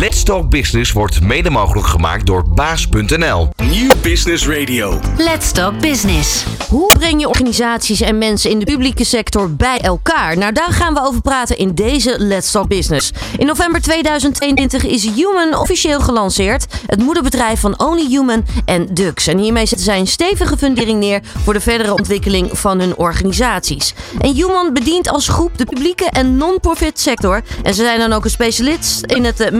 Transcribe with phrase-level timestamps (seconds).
[0.00, 3.48] Let's Talk Business wordt mede mogelijk gemaakt door baas.nl.
[3.70, 5.00] Nieuw Business Radio.
[5.16, 6.44] Let's Talk Business.
[6.68, 10.38] Hoe breng je organisaties en mensen in de publieke sector bij elkaar?
[10.38, 13.12] Nou, daar gaan we over praten in deze Let's Talk Business.
[13.38, 16.66] In november 2022 is Human officieel gelanceerd.
[16.86, 19.26] Het moederbedrijf van Only Human en Dux.
[19.26, 23.94] En hiermee zetten zij een stevige fundering neer voor de verdere ontwikkeling van hun organisaties.
[24.20, 27.42] En Human bedient als groep de publieke en non-profit sector.
[27.62, 29.50] En ze zijn dan ook een specialist in het eh,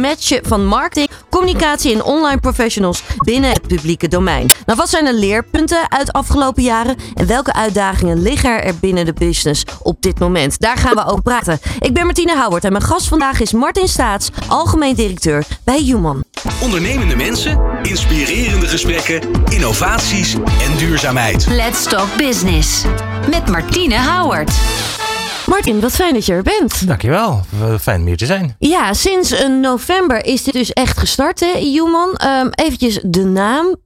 [0.42, 4.50] van marketing, communicatie en online professionals binnen het publieke domein.
[4.66, 9.04] Nou, wat zijn de leerpunten uit de afgelopen jaren en welke uitdagingen liggen er binnen
[9.04, 10.60] de business op dit moment?
[10.60, 11.58] Daar gaan we over praten.
[11.78, 16.24] Ik ben Martine Houwert en mijn gast vandaag is Martin Staats, algemeen directeur bij Human.
[16.62, 21.46] Ondernemende mensen, inspirerende gesprekken, innovaties en duurzaamheid.
[21.46, 22.84] Let's Talk Business.
[23.30, 24.50] Met Martine Howard.
[25.50, 26.86] Martin, wat fijn dat je er bent.
[26.86, 27.40] Dankjewel.
[27.60, 28.56] Eh, Fijn om hier te zijn.
[28.58, 32.14] Ja, sinds een november is dit dus echt gestart, hè, Human.
[32.14, 33.76] Ehm eventjes de naam.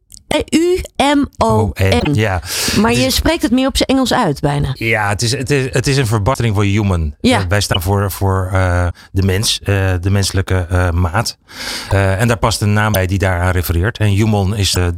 [0.49, 2.15] U-M-O-N.
[2.15, 2.43] Ja.
[2.81, 4.71] Maar je spreekt het meer op zijn Engels uit, bijna.
[4.73, 7.15] Ja, het is, het is, het is een verbastering voor human.
[7.21, 7.39] Ja.
[7.39, 11.39] Eh, wij staan voor, voor eh, de mens, eh, de menselijke maat.
[11.91, 13.99] En daar past een naam bij die daaraan refereert.
[13.99, 14.95] En human is de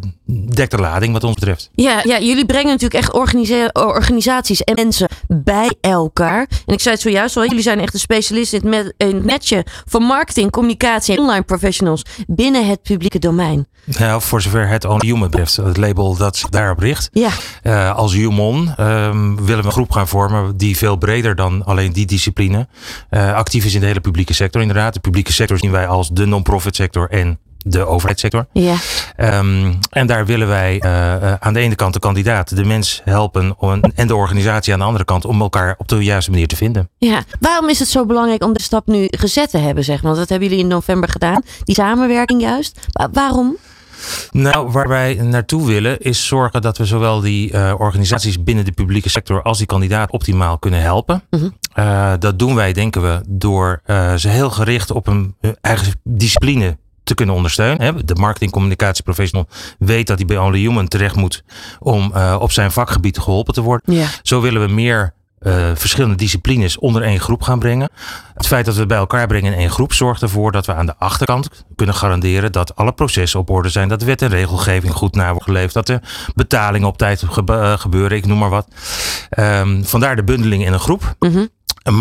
[0.54, 1.70] dekt de lading wat ons betreft.
[1.74, 6.46] Ja, ja, jullie brengen natuurlijk echt organisa- organisaties en mensen bij elkaar.
[6.66, 9.64] En ik zei het zojuist al, jullie zijn echt een specialist in het, met, matchen
[9.84, 13.66] van marketing, communicatie en online professionals binnen het publieke domein.
[13.84, 17.08] Nou, voor zover het Only Human betreft, het label dat zich daarop richt.
[17.12, 17.30] Ja,
[17.62, 21.92] Eh, als Human ehm, willen we een groep gaan vormen die veel breder dan alleen
[21.92, 22.68] die discipline
[23.10, 24.60] eh, actief is in de hele publieke sector.
[24.60, 28.46] Inderdaad, de publieke sector zien wij als de non-profit sector en de overheidssector.
[28.52, 28.74] ja.
[29.16, 33.54] Ehm, en daar willen wij eh, aan de ene kant de kandidaat, de mens helpen
[33.58, 36.56] om, en de organisatie aan de andere kant om elkaar op de juiste manier te
[36.56, 36.88] vinden.
[36.98, 40.00] Ja, waarom is het zo belangrijk om de stap nu gezet te hebben, zeg?
[40.00, 41.42] Want dat hebben jullie in november gedaan.
[41.64, 42.86] Die samenwerking juist.
[42.92, 43.56] Wa- waarom?
[44.30, 48.72] Nou, waar wij naartoe willen is zorgen dat we zowel die eh, organisaties binnen de
[48.72, 51.22] publieke sector als die kandidaat optimaal kunnen helpen.
[51.30, 51.48] Mhm.
[51.72, 56.78] Eh, dat doen wij, denken we, door eh, ze heel gericht op een eigen discipline
[57.04, 57.82] te kunnen ondersteunen.
[57.82, 58.04] Hè.
[58.04, 59.48] De marketing communicatie professional
[59.78, 61.44] weet dat hij bij Only Human terecht moet
[61.78, 63.94] om op zijn vakgebied geholpen te worden.
[63.94, 64.06] Ja.
[64.22, 65.14] Zo willen we meer
[65.46, 67.90] eh, verschillende disciplines onder één groep gaan brengen.
[68.34, 70.86] Het feit dat we bij elkaar brengen in één groep zorgt ervoor dat we aan
[70.86, 75.14] de achterkant kunnen garanderen dat alle processen op orde zijn, dat wet en regelgeving goed
[75.14, 76.00] na wordt geleefd, dat de
[76.34, 78.68] betalingen op tijd eh, gebeuren, ik noem maar wat.
[79.30, 81.14] Ehm, vandaar de bundeling in een groep.
[81.18, 81.46] Mhm.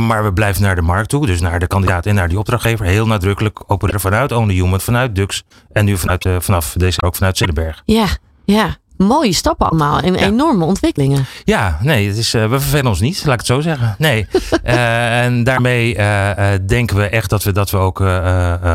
[0.06, 2.86] Maar we blijven naar de markt toe, dus naar de kandidaat en naar die opdrachtgever.
[2.86, 7.16] Heel nadrukkelijk opereren vanuit Only Human, vanuit Dux en nu vanuit, eh, vanaf deze ook
[7.16, 7.82] vanuit Zillenberg.
[7.86, 8.08] Ja,
[8.46, 8.78] ja.
[8.98, 11.26] Mooie stappen allemaal en enorme ontwikkelingen.
[11.44, 13.96] Ja, nee, het is, eh, we vervelen ons niet, laat ik het zo zeggen.
[13.98, 14.28] Nee.
[14.64, 18.00] Eh, en daarmee eh, denken we echt dat we, dat we ook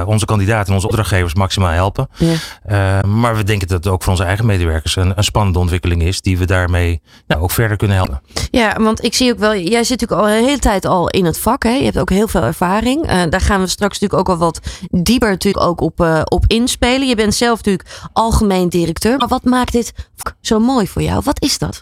[0.06, 2.08] onze kandidaten en onze opdrachtgevers maximaal helpen.
[2.16, 3.02] Ja.
[3.06, 6.20] Maar we denken dat het ook voor onze eigen medewerkers een, een spannende ontwikkeling is,
[6.20, 8.22] die we daarmee nou, ook verder kunnen helpen.
[8.50, 11.24] Ja, want ik zie ook wel, jij zit natuurlijk al een hele tijd al in
[11.24, 11.62] het vak.
[11.62, 11.70] Hè?
[11.70, 13.06] Je hebt ook heel veel ervaring.
[13.28, 14.60] Daar gaan we straks natuurlijk ook al wat
[14.90, 17.08] dieper natuurlijk ook op, op inspelen.
[17.08, 19.18] Je bent zelf natuurlijk algemeen directeur.
[19.18, 19.92] Maar wat maakt dit
[20.40, 21.20] zo mooi voor jou?
[21.24, 21.78] Wat is dat?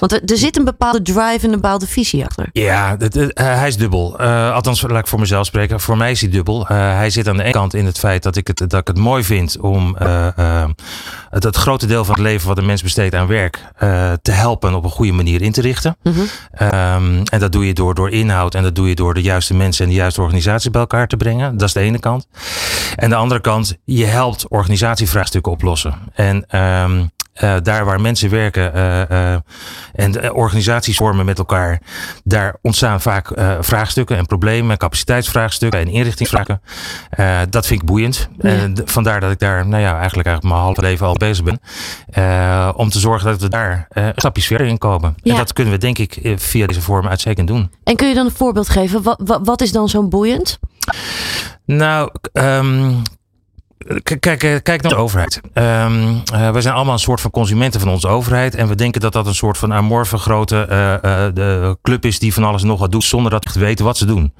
[0.00, 2.48] Want er, er zit een bepaalde drive en een bepaalde visie achter.
[2.52, 4.18] Ja, eh, hij is dubbel.
[4.18, 5.80] Eh, althans, laat ik voor mezelf spreken.
[5.80, 6.66] Voor mij is hij dubbel.
[6.66, 8.86] Eh, hij zit aan de ene kant in het feit dat ik het, dat ik
[8.86, 9.96] het mooi vind om
[11.30, 13.58] het, het grote deel van het leven wat een mens besteedt aan werk
[14.22, 15.96] te helpen op een goede manier in te richten.
[16.02, 16.20] Mhm.
[16.52, 19.54] Ehm, en dat doe je door, door inhoud en dat doe je door de juiste
[19.54, 21.56] mensen en de juiste organisatie bij elkaar te brengen.
[21.56, 22.26] Dat is de ene kant.
[22.96, 25.94] En de andere kant, je helpt organisatievraagstukken oplossen.
[26.14, 27.02] En ehm,
[27.32, 29.40] eh, daar waar mensen werken eh, eh,
[29.92, 31.80] en organisaties vormen met elkaar,
[32.24, 36.60] daar ontstaan vaak vraagstukken en problemen, capaciteitsvraagstukken en inrichtingsvragen.
[37.50, 38.28] Dat vind ik boeiend.
[38.38, 41.60] En vandaar dat ik daar, nou ja, eigenlijk eigenlijk mijn halve leven al bezig ben.
[42.74, 45.14] Om te zorgen dat we daar stapjes verder in komen.
[45.22, 45.32] Ja.
[45.32, 47.70] En dat kunnen we denk ik via deze vorm uitstekend doen.
[47.84, 49.02] En kun je dan een voorbeeld geven?
[49.02, 50.58] Wat, wat, wat is dan zo'n boeiend?
[51.64, 52.92] Nou, ehm,
[54.02, 55.40] kijk, eh, kijk naar de overheid.
[55.52, 58.54] Ehm, eh, we zijn allemaal een soort van consumenten van onze overheid.
[58.54, 62.34] En we denken dat dat een soort van amorfe grote eh, de club is die
[62.34, 64.32] van alles nog wat doet zonder dat we weten wat ze doen.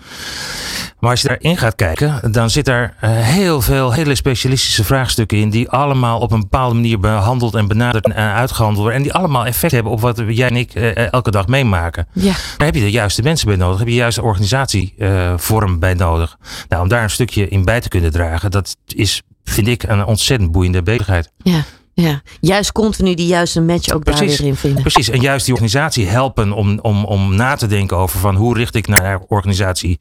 [1.00, 5.38] Maar als je daarin gaat kijken, dan zit daar eh, heel veel hele specialistische vraagstukken
[5.38, 5.50] in.
[5.50, 8.96] Die allemaal op een bepaalde manier behandeld en benaderd en eh, uitgehandeld worden.
[8.96, 12.08] En die allemaal effect hebben op wat jij en ik eh, elke dag meemaken.
[12.12, 12.32] Ja.
[12.56, 13.78] Daar heb je de juiste mensen bij nodig.
[13.78, 16.36] Heb je de juiste organisatievorm bij nodig.
[16.68, 20.04] Nou, om daar een stukje in bij te kunnen dragen, dat is, vind ik, een
[20.04, 21.30] ontzettend boeiende bezigheid.
[21.42, 21.64] Ja.
[21.94, 24.82] Ja, juist continu die juiste match ook daar weer in vinden.
[24.82, 25.08] Precies.
[25.08, 28.74] En juist die organisatie helpen om, om, om na te denken over van hoe richt
[28.74, 29.98] ik naar organisatie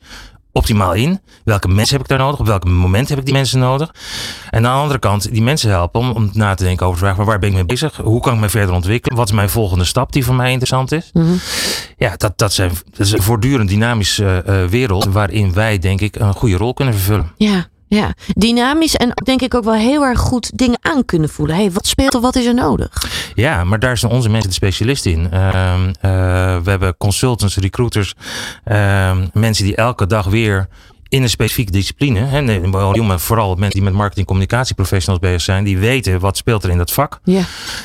[0.51, 1.19] optimaal in?
[1.43, 2.39] Welke mensen heb ik daar nodig?
[2.39, 3.93] Op welk moment heb ik die mensen nodig?
[4.49, 7.05] En aan de andere kant, die mensen helpen om, om na te denken over de
[7.05, 7.95] vraag: maar waar ben ik mee bezig?
[7.97, 9.17] Hoe kan ik me verder ontwikkelen?
[9.17, 11.11] Wat is mijn volgende stap die voor mij interessant is?
[11.97, 16.01] Ja, dat, dat, zijn, dat is een voortdurend dynamische eh, eh, wereld waarin wij, denk
[16.01, 17.31] ik, een goede rol kunnen vervullen.
[17.37, 18.13] Ja, ja.
[18.33, 21.55] Dynamisch en denk ik ook wel heel erg goed dingen aan kunnen voelen.
[21.55, 22.21] hey, wat speelt er?
[22.21, 23.03] Wat is er nodig?
[23.35, 25.31] Ja, maar daar zijn onze mensen de specialisten in.
[25.31, 26.11] Ehm, eh,
[26.63, 28.13] we hebben consultants, recruiters,
[28.63, 30.67] ehm, mensen die elke dag weer
[31.09, 32.19] in een specifieke discipline.
[32.19, 36.37] Hè, nee, maar vooral mensen die met marketing communicatie professionals bezig zijn, die weten wat
[36.37, 37.19] speelt er in dat vak.
[37.23, 37.41] Ja.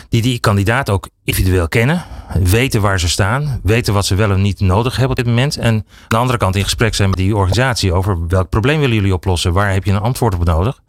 [0.09, 2.05] Die die kandidaat ook individueel kennen,
[2.43, 5.56] weten waar ze staan, weten wat ze wel en niet nodig hebben op dit moment.
[5.56, 8.94] En aan de andere kant in gesprek zijn met die organisatie over welk probleem willen
[8.94, 10.81] jullie oplossen, waar heb je een antwoord op nodig.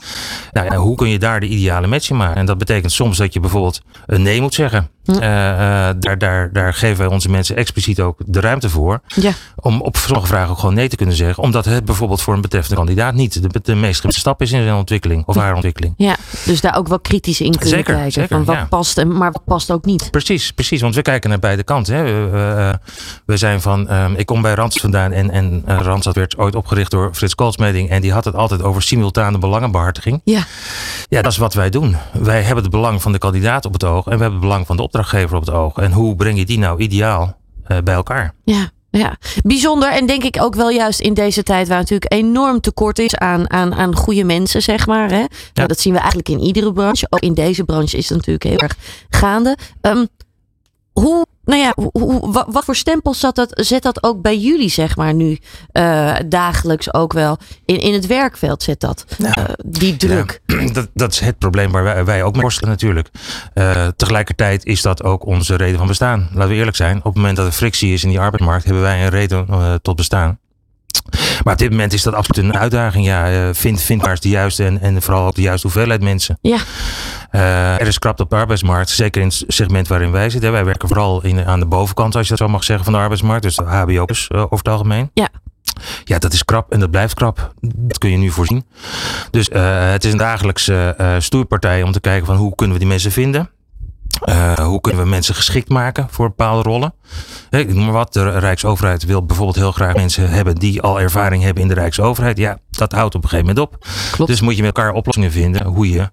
[0.51, 2.35] Nou, ja, hoe kun je daar de ideale match in maken?
[2.35, 4.89] En dat betekent soms dat je bijvoorbeeld een nee moet zeggen.
[5.05, 5.21] Uh, uh,
[5.99, 9.01] daar, daar, daar geven wij onze mensen expliciet ook de ruimte voor.
[9.15, 9.31] Ja.
[9.55, 11.43] Om op sommige vragen ook gewoon nee te kunnen zeggen.
[11.43, 14.63] Omdat het bijvoorbeeld voor een betreffende kandidaat niet de, de meest gemiddelde stap is in
[14.63, 15.93] zijn ontwikkeling of haar ontwikkeling.
[15.97, 16.15] Ja,
[16.45, 18.11] dus daar ook wel kritisch in kunnen Zeker, kijken.
[18.11, 18.65] zeker, van wat ja.
[18.65, 20.11] past, en, maar wat past ook niet.
[20.11, 20.24] Precies,
[20.55, 20.81] precies.
[20.81, 21.95] Want we kijken naar beide kanten.
[21.95, 22.03] Hè.
[22.03, 22.79] We, we,
[23.25, 26.55] we zijn van, um, ik kom bij Randstad vandaan en, en uh, Randstad werd ooit
[26.55, 27.89] opgericht door Frits Koolsmeding.
[27.89, 30.21] En die had het altijd over simultane belangenbehartiging.
[30.23, 30.43] Ja.
[31.07, 31.95] Ja, dat is wat wij doen.
[32.13, 34.65] Wij hebben het belang van de kandidaat op het oog en we hebben het belang
[34.65, 35.77] van de opdrachtgever op het oog.
[35.77, 37.37] En hoe breng je die nou ideaal
[37.67, 38.33] uh, bij elkaar?
[38.43, 38.69] Ja.
[38.97, 39.89] Ja, bijzonder.
[39.89, 43.49] En denk ik ook wel juist in deze tijd waar natuurlijk enorm tekort is aan,
[43.51, 45.09] aan, aan goede mensen, zeg maar.
[45.09, 45.19] Hè?
[45.19, 45.27] Ja.
[45.53, 47.07] Nou, dat zien we eigenlijk in iedere branche.
[47.09, 48.75] Ook in deze branche is het natuurlijk heel erg
[49.09, 49.57] gaande.
[49.81, 50.07] Um,
[50.91, 54.69] hoe, nou ja, hoe, wat, wat, voor stempels zat dat, zet dat ook bij jullie,
[54.69, 55.37] zeg maar, nu
[55.73, 59.31] uh, dagelijks ook wel in, in het werkveld zet dat, uh,
[59.65, 60.41] die druk?
[60.73, 63.09] Dat, dat is het probleem waar wij, wij ook mee worstelen natuurlijk.
[63.53, 66.29] Uh, tegelijkertijd is dat ook onze reden van bestaan.
[66.33, 68.83] Laten we eerlijk zijn, op het moment dat er frictie is in die arbeidsmarkt, hebben
[68.83, 70.39] wij een reden tot bestaan.
[71.43, 73.05] Maar op dit moment is dat absoluut een uitdaging.
[73.05, 76.37] Ja, vind, vind waar is de juiste en, en vooral de juiste hoeveelheid mensen.
[76.41, 76.57] Ja.
[77.31, 80.51] Uh, er is krapte op de arbeidsmarkt, zeker in het segment waarin wij zitten.
[80.51, 82.99] Wij werken vooral in, aan de bovenkant, als je dat zo mag zeggen, van de
[82.99, 83.43] arbeidsmarkt.
[83.43, 85.09] Dus de HBO's uh, over het algemeen.
[85.13, 85.27] Ja.
[86.03, 87.53] Ja, dat is krap en dat blijft krap.
[87.61, 88.65] Dat kun je nu voorzien.
[89.31, 92.91] Dus uh, het is een dagelijkse stoerpartij om te kijken van hoe kunnen we die
[92.91, 93.49] mensen vinden.
[94.29, 96.93] Uh, hoe kunnen we mensen geschikt maken voor bepaalde rollen?
[97.49, 98.13] Ik noem maar wat.
[98.13, 102.37] De Rijksoverheid wil bijvoorbeeld heel graag mensen hebben die al ervaring hebben in de Rijksoverheid.
[102.37, 103.87] Ja, dat houdt op een gegeven moment op.
[104.11, 104.31] Klopt.
[104.31, 106.09] Dus moet je met elkaar oplossingen vinden hoe je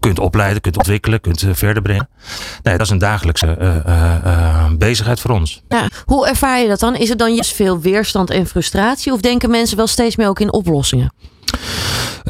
[0.00, 2.08] kunt opleiden, kunt ontwikkelen, kunt uh, verder brengen.
[2.62, 5.62] Nee, dat is een dagelijkse uh, uh, bezigheid voor ons.
[5.68, 6.96] Ja, hoe ervaar je dat dan?
[6.96, 9.12] Is er dan juist veel weerstand en frustratie?
[9.12, 11.12] Of denken mensen wel steeds meer ook in oplossingen?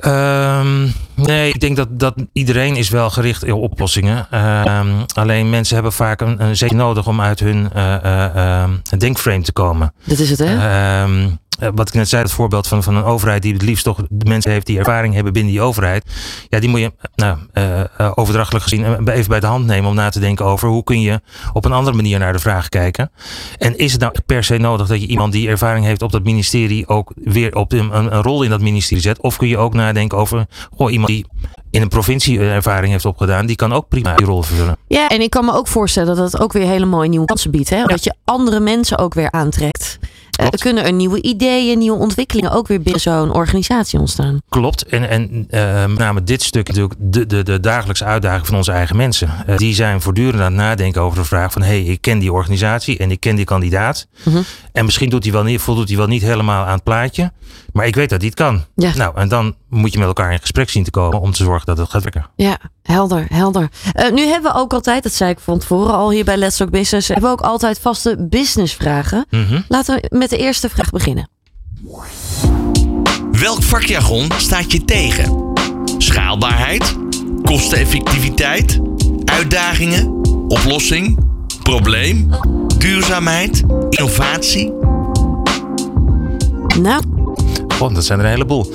[0.05, 4.27] Um, nee, ik denk dat, dat iedereen is wel gericht op oplossingen.
[4.69, 8.65] Um, alleen mensen hebben vaak een, een zetje nodig om uit hun uh,
[8.99, 9.93] denkframe te komen.
[10.05, 11.03] Dat is het, hè?
[11.03, 11.39] Um,
[11.75, 14.29] wat ik net zei, het voorbeeld van, van een overheid die het liefst toch de
[14.29, 16.05] mensen heeft die ervaring hebben binnen die overheid.
[16.49, 20.09] Ja, die moet je nou, uh, overdrachtelijk gezien even bij de hand nemen om na
[20.09, 21.21] te denken over hoe kun je
[21.53, 23.11] op een andere manier naar de vraag kijken.
[23.59, 26.25] En is het nou per se nodig dat je iemand die ervaring heeft op dat
[26.25, 29.21] ministerie ook weer op een, een, een rol in dat ministerie zet?
[29.21, 31.27] Of kun je ook nadenken over goh, iemand die
[31.71, 34.77] in een provincie ervaring heeft opgedaan, die kan ook prima die rol vervullen.
[34.87, 37.51] Ja, en ik kan me ook voorstellen dat het ook weer hele mooie nieuwe kansen
[37.51, 37.71] biedt.
[37.71, 37.85] Hè?
[37.85, 39.99] Dat je andere mensen ook weer aantrekt.
[40.41, 44.41] Uh, kunnen er nieuwe ideeën, nieuwe ontwikkelingen ook weer binnen zo'n organisatie ontstaan?
[44.49, 44.87] Klopt.
[44.87, 48.73] En, en uh, met name dit stuk natuurlijk de, de, de dagelijkse uitdaging van onze
[48.73, 49.31] eigen mensen.
[49.49, 51.63] Uh, die zijn voortdurend aan het nadenken over de vraag van...
[51.63, 54.07] hé, hey, ik ken die organisatie en ik ken die kandidaat.
[54.25, 54.37] Mhm.
[54.37, 54.45] -huh.
[54.73, 57.33] En misschien doet hij wel niet, voldoet hij wel niet helemaal aan het plaatje.
[57.73, 58.65] Maar ik weet dat hij het kan.
[58.75, 58.93] Ja.
[58.97, 61.21] Nou, en dan moet je met elkaar in gesprek zien te komen...
[61.21, 62.27] om te zorgen dat het gaat werken.
[62.37, 63.69] Ja, helder, helder.
[63.95, 66.57] Uh, nu hebben we ook altijd, dat zei ik van tevoren al hier bij Let's
[66.57, 67.09] Talk Business...
[67.09, 69.27] hebben we ook altijd vaste businessvragen.
[69.31, 69.61] Uh -huh.
[69.69, 71.29] Laten we met de eerste vraag beginnen.
[73.33, 75.53] Welk vakjargon staat je tegen?
[75.99, 76.97] Schaalbaarheid?
[77.43, 78.81] Kosteneffectiviteit?
[79.25, 80.07] Uitdagingen?
[80.49, 81.19] Oplossing?
[81.63, 82.31] Probleem?
[82.79, 83.63] Duurzaamheid?
[83.91, 84.73] Innovatie?
[86.81, 87.03] Nou,
[87.81, 88.73] Oh, dat zijn er een heleboel.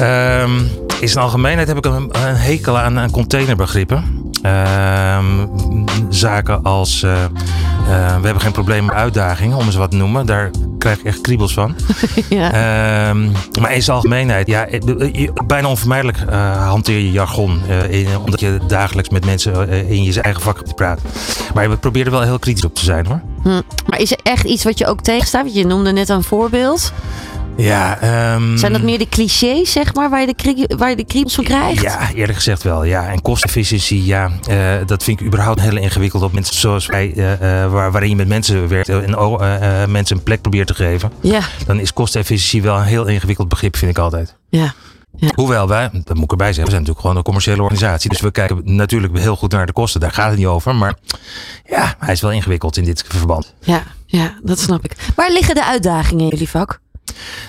[0.00, 0.58] Um,
[1.00, 4.30] in zijn algemeenheid heb ik een, een hekel aan, aan containerbegrippen.
[4.46, 7.26] Um, zaken als uh, uh,
[7.88, 10.26] we hebben geen probleem met uitdagingen, om eens wat te noemen.
[10.26, 11.74] Daar krijg ik echt kriebels van.
[12.28, 13.08] ja.
[13.08, 14.68] um, maar in zijn algemeenheid, ja,
[15.46, 17.60] bijna onvermijdelijk uh, hanteer je jargon.
[17.88, 21.00] In, omdat je dagelijks met mensen in je eigen vak praat.
[21.54, 23.20] Maar we proberen er wel heel kritisch op te zijn hoor.
[23.42, 23.60] Hm.
[23.86, 25.54] Maar is er echt iets wat je ook tegenstaat?
[25.54, 26.92] Je noemde net een voorbeeld.
[27.56, 30.96] Ja, ehm, Zijn dat meer de clichés, zeg maar, waar je de, krie- waar je
[30.96, 31.82] de kriebels van krijgt?
[31.82, 32.84] Ja, eerlijk gezegd wel.
[32.84, 33.08] Ja.
[33.08, 37.62] En kostefficiëntie, ja, eh, dat vind ik überhaupt heel ingewikkeld op mensen zoals wij, eh,
[37.64, 41.12] eh, waar, waarin je met mensen werkt en mensen een plek probeert te geven.
[41.20, 44.36] Ja, Dan is kostefficiëntie wel een heel ingewikkeld begrip, vind ik altijd.
[44.48, 44.74] ja.
[45.34, 48.10] Hoewel wij, dat moet ik erbij zeggen, we zijn natuurlijk gewoon een commerciële organisatie.
[48.10, 50.00] Dus we kijken natuurlijk heel goed naar de kosten.
[50.00, 50.74] Daar gaat het niet over.
[50.74, 50.94] Maar
[51.64, 53.54] ja, hij is wel ingewikkeld in dit verband.
[53.60, 54.92] Ja, ja, dat snap ik.
[55.14, 56.80] Waar liggen de uitdagingen in jullie vak?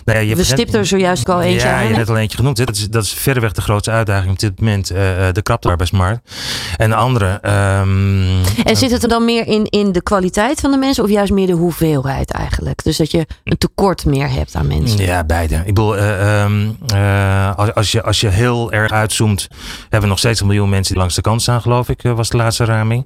[0.06, 2.38] Nou ja, je We stipten er zojuist al eentje ja, je hebt net al eentje
[2.38, 2.58] genoemd.
[2.58, 4.90] Dat is, dat is verreweg de grootste uitdaging op dit moment.
[4.90, 4.98] eh,
[5.32, 6.32] de krapte arbeidsmarkt.
[6.78, 7.40] En de andere...
[7.42, 11.10] ehm, En zit het er dan meer in, in de kwaliteit van de mensen of
[11.10, 12.84] juist meer de hoeveelheid eigenlijk?
[12.84, 15.00] Dus dat je een tekort meer hebt aan mensen.
[15.06, 15.56] Ja, beide.
[15.56, 19.48] Ik bedoel, eh, ehm, eh, als, als, je, als je heel erg uitzoomt,
[19.82, 22.30] hebben we nog steeds een miljoen mensen die langs de kant staan, geloof ik, was
[22.30, 23.06] de laatste raming.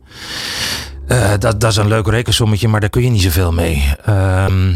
[1.40, 3.94] Dat, dat is een leuk rekensommetje, maar daar kun je niet zoveel mee.
[4.06, 4.74] Ehm,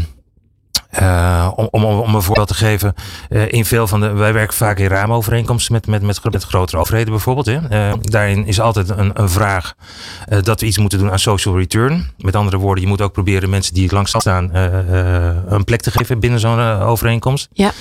[0.96, 2.94] eh, om, om, om een voorbeeld te geven,
[3.28, 4.12] eh, in veel van de.
[4.12, 7.46] Wij werken vaak in raamovereenkomsten met, met, met, met grotere overheden bijvoorbeeld.
[7.46, 7.68] Hè.
[7.68, 9.74] Eh, daarin is altijd een, een vraag
[10.42, 12.10] dat we iets moeten doen aan social return.
[12.18, 16.20] Met andere woorden, je moet ook proberen mensen die langs staan een plek te geven
[16.20, 17.48] binnen zo'n overeenkomst.
[17.52, 17.72] Ja.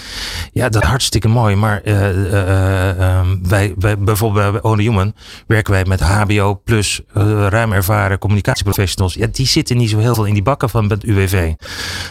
[0.54, 1.56] Ja, dat is hartstikke mooi.
[1.56, 5.14] Maar eh, eh, eh, ehm, wij, wij, bijvoorbeeld bij Only Human
[5.48, 7.02] werken wij met HBO plus
[7.50, 9.14] ruim ervaren communicatieprofessionals.
[9.14, 11.54] Ja, die zitten niet zo heel veel in die bakken van het UWV.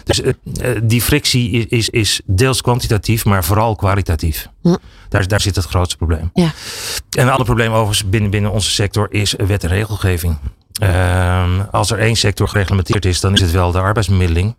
[0.05, 0.33] Dus eh,
[0.95, 4.49] die frictie is, is, is deels kwantitatief, maar vooral kwalitatief.
[4.63, 4.77] Hm.
[5.09, 6.31] Daar, daar zit het grootste probleem.
[6.35, 6.53] Ja.
[7.11, 10.39] En een ander probleem overigens binnen, binnen onze sector is wet en regelgeving.
[10.73, 14.57] Ehm, als er één sector gereglementeerd is, dan is het wel de arbeidsbemiddeling.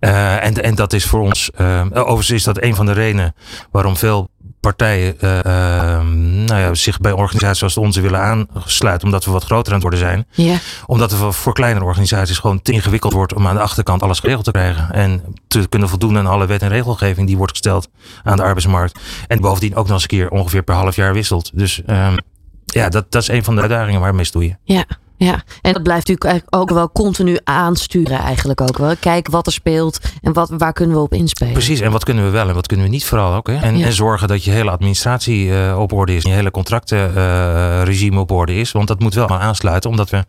[0.00, 3.34] Eh, en, en dat is voor ons, eh, overigens is dat een van de redenen
[3.70, 4.30] waarom veel
[4.60, 6.06] partijen eh, eh,
[6.46, 9.80] nou ja, zich bij organisaties zoals de onze willen aansluiten, omdat we wat groter aan
[9.80, 10.26] het worden zijn.
[10.30, 10.56] Ja.
[10.86, 14.44] Omdat het voor- kleinere organisaties gewoon te ingewikkeld wordt om aan de achterkant alles geregeld
[14.44, 14.90] te krijgen.
[14.92, 17.88] En te kunnen voldoen aan alle wet en regelgeving die wordt gesteld
[18.22, 18.98] aan de arbeidsmarkt.
[19.26, 21.50] En bovendien ook nog eens een keer ongeveer per half jaar wisselt.
[21.54, 22.16] Dus ehm,
[22.64, 24.58] ja, dat, dat is een van de uitdagingen waar we mee stoeien.
[24.64, 24.84] Ja,
[25.24, 25.42] ja.
[25.62, 28.96] En dat blijft natuurlijk ook wel continu aansturen eigenlijk ook wel.
[29.00, 31.52] Kijken wat er speelt en wat, waar kunnen we op inspelen.
[31.52, 33.46] Precies, en wat kunnen we wel en wat kunnen we niet vooral ook.
[33.46, 33.56] Hè?
[33.56, 33.86] En, Ja.
[33.86, 36.22] en zorgen dat je hele administratie eh, op orde is.
[36.22, 38.72] Je hele contractenregime op orde is.
[38.72, 39.90] Want dat moet wel aansluiten.
[39.90, 40.24] Omdat we,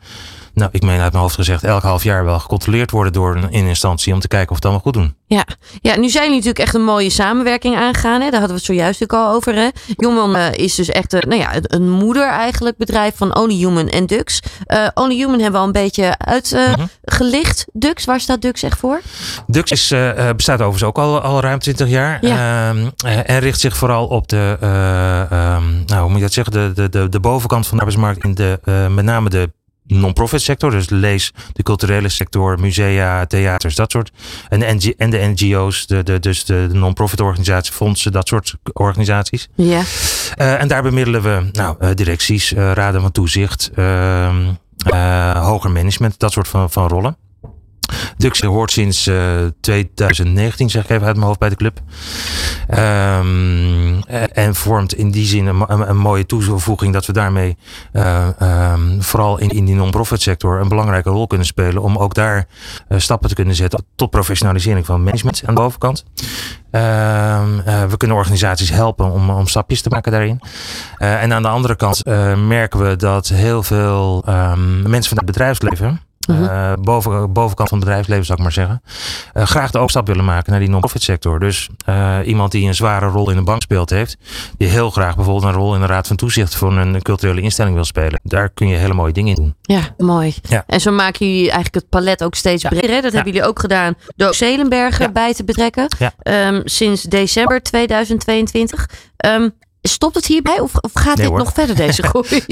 [0.54, 3.52] nou ik meen uit mijn hoofd gezegd, elk half jaar wel gecontroleerd worden door een
[3.52, 4.14] in instantie.
[4.14, 5.16] Om te kijken of het allemaal goed doen.
[5.26, 5.46] Ja.
[5.82, 8.22] ja, nu zijn jullie natuurlijk echt een mooie samenwerking aangegaan.
[8.22, 8.30] Hè?
[8.30, 9.56] Daar hadden we het zojuist natuurlijk al over.
[9.56, 9.68] Hè?
[9.98, 13.88] Human eh, is dus echt een, nou ja, een- moeder eigenlijk bedrijf van Only Human
[13.90, 14.40] en Dux.
[14.66, 17.66] Eh, Only Human hebben we al een beetje uitgelicht.
[17.74, 19.02] Dux, waar staat Dux echt voor?
[19.48, 22.26] Dux is, eh, eh, bestaat overigens ook al, al ruim 20 jaar.
[22.26, 22.70] Ja.
[22.70, 26.34] Ehm, eh, en richt zich vooral op de, eh, ehm, nou, hoe moet je dat
[26.34, 28.24] zeggen, de, de, de, de bovenkant van de arbeidsmarkt.
[28.24, 29.52] In de, eh, met name de
[30.00, 30.72] non-profit sector.
[30.72, 34.12] Dus lees de culturele sector, musea, theaters, dat soort.
[34.50, 38.56] En de, NG en de NGO's, de, de, dus de, non-profit organisaties, fondsen, dat soort
[38.74, 39.50] organisaties.
[39.56, 39.82] Ja.
[40.36, 45.72] Eh, en daar bemiddelen we nou, eh, directies, eh, raden van toezicht, ehm, eh, hoger
[45.72, 47.18] management, dat soort van, van rollen.
[48.24, 49.16] Dux hoort sinds eh,
[49.62, 51.80] 2019, zeg ik even uit mijn hoofd, bij de club.
[52.68, 57.58] Ehm, eh, en vormt in die zin een, een, mooie toevoeging dat we daarmee
[57.92, 61.82] eh, ehm, vooral in, in die non-profit sector een belangrijke rol kunnen spelen.
[61.82, 62.48] Om ook daar
[62.88, 66.06] eh, stappen te kunnen zetten tot professionalisering van management aan de bovenkant.
[66.74, 70.42] Ehm, eh, we kunnen organisaties helpen om, om stapjes te maken daarin.
[70.98, 74.24] Eh, en aan de andere kant eh, merken we dat heel veel
[74.84, 76.44] mensen van het bedrijfsleven, Mhm.
[76.44, 78.82] eh, boven, bovenkant van het bedrijfsleven zou ik maar zeggen,
[79.34, 81.40] eh, graag de overstap willen maken naar die non-profit sector.
[81.40, 84.18] Dus eh, iemand die een zware rol in een bank speelt heeft,
[84.58, 87.76] die heel graag bijvoorbeeld een rol in de raad van toezicht voor een culturele instelling
[87.76, 88.20] wil spelen.
[88.24, 89.56] Daar kun je hele mooie dingen in doen.
[89.62, 90.34] Ja, mooi.
[90.42, 90.64] Ja.
[90.68, 92.90] En zo maken jullie eigenlijk het palet ook steeds breder.
[92.90, 93.02] hè?
[93.02, 95.12] Dat hebben jullie ook gedaan door Zelenberger Ja.
[95.12, 95.88] bij te betrekken.
[96.00, 96.14] Ja.
[96.20, 98.90] Ehm, sinds december 2022.
[99.18, 99.50] Ehm,
[99.92, 101.38] stopt het hierbij of, of gaat Nee, dit hoor.
[101.38, 102.44] nog verder, deze groei?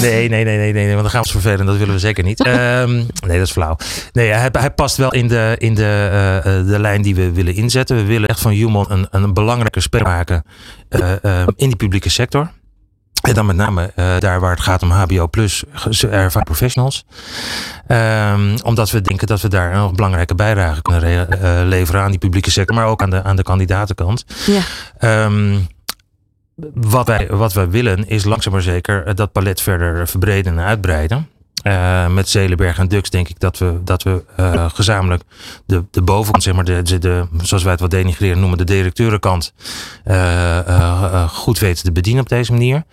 [0.00, 1.66] Nee, nee, nee, nee, nee, want dan gaan we ons vervelen.
[1.66, 2.44] Dat willen we zeker niet.
[2.46, 2.92] Ehm,
[3.26, 3.76] nee, dat is flauw.
[4.12, 7.32] Nee, hij, hij past wel in, de, in de, eh, eh, de lijn die we
[7.32, 7.96] willen inzetten.
[7.96, 10.42] We willen echt van Human een, een belangrijke speler maken
[10.88, 12.50] eh, eh, in die publieke sector.
[13.20, 15.62] En dan met name daar waar het gaat om HBO plus
[16.10, 17.04] ervaren professionals.
[17.86, 22.18] Ehm, omdat we denken dat we daar een belangrijke bijdrage kunnen re- leveren aan die
[22.18, 24.24] publieke sector, maar ook aan de, aan de kandidatenkant.
[24.46, 24.60] ja.
[24.98, 25.58] Ehm,
[26.74, 30.64] wat, wij, wat wij willen is langzaam maar zeker eh, dat palet verder verbreden en
[30.64, 31.28] uitbreiden.
[31.62, 35.22] Eh, met Zelenberg en Dux denk ik dat we, dat we eh, gezamenlijk
[35.66, 38.64] de, de bovenkant, zeg maar, de, de, de, zoals wij het wat denigreren noemen, de
[38.64, 39.52] directeurenkant,
[41.28, 42.84] goed weten te bedienen op deze manier.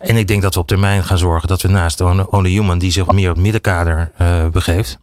[0.00, 2.78] En ik denk dat we op termijn gaan zorgen dat we naast Only Only Human,
[2.78, 4.10] die zich meer op het middenkader
[4.52, 4.98] begeeft,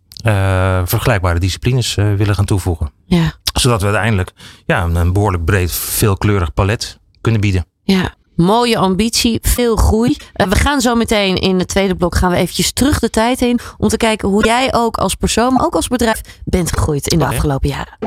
[0.85, 2.91] vergelijkbare disciplines willen gaan toevoegen.
[3.05, 3.33] ja.
[3.53, 4.31] Zodat we uiteindelijk
[4.65, 7.65] ja, een behoorlijk breed, veelkleurig palet kunnen bieden.
[7.83, 10.17] Ja, mooie ambitie, veel groei.
[10.35, 13.41] Uh, we gaan zo meteen in het tweede blok gaan we eventjes terug de tijd
[13.41, 17.07] in om te kijken hoe jij ook als persoon, maar ook als bedrijf bent gegroeid
[17.07, 17.97] in de afgelopen jaren.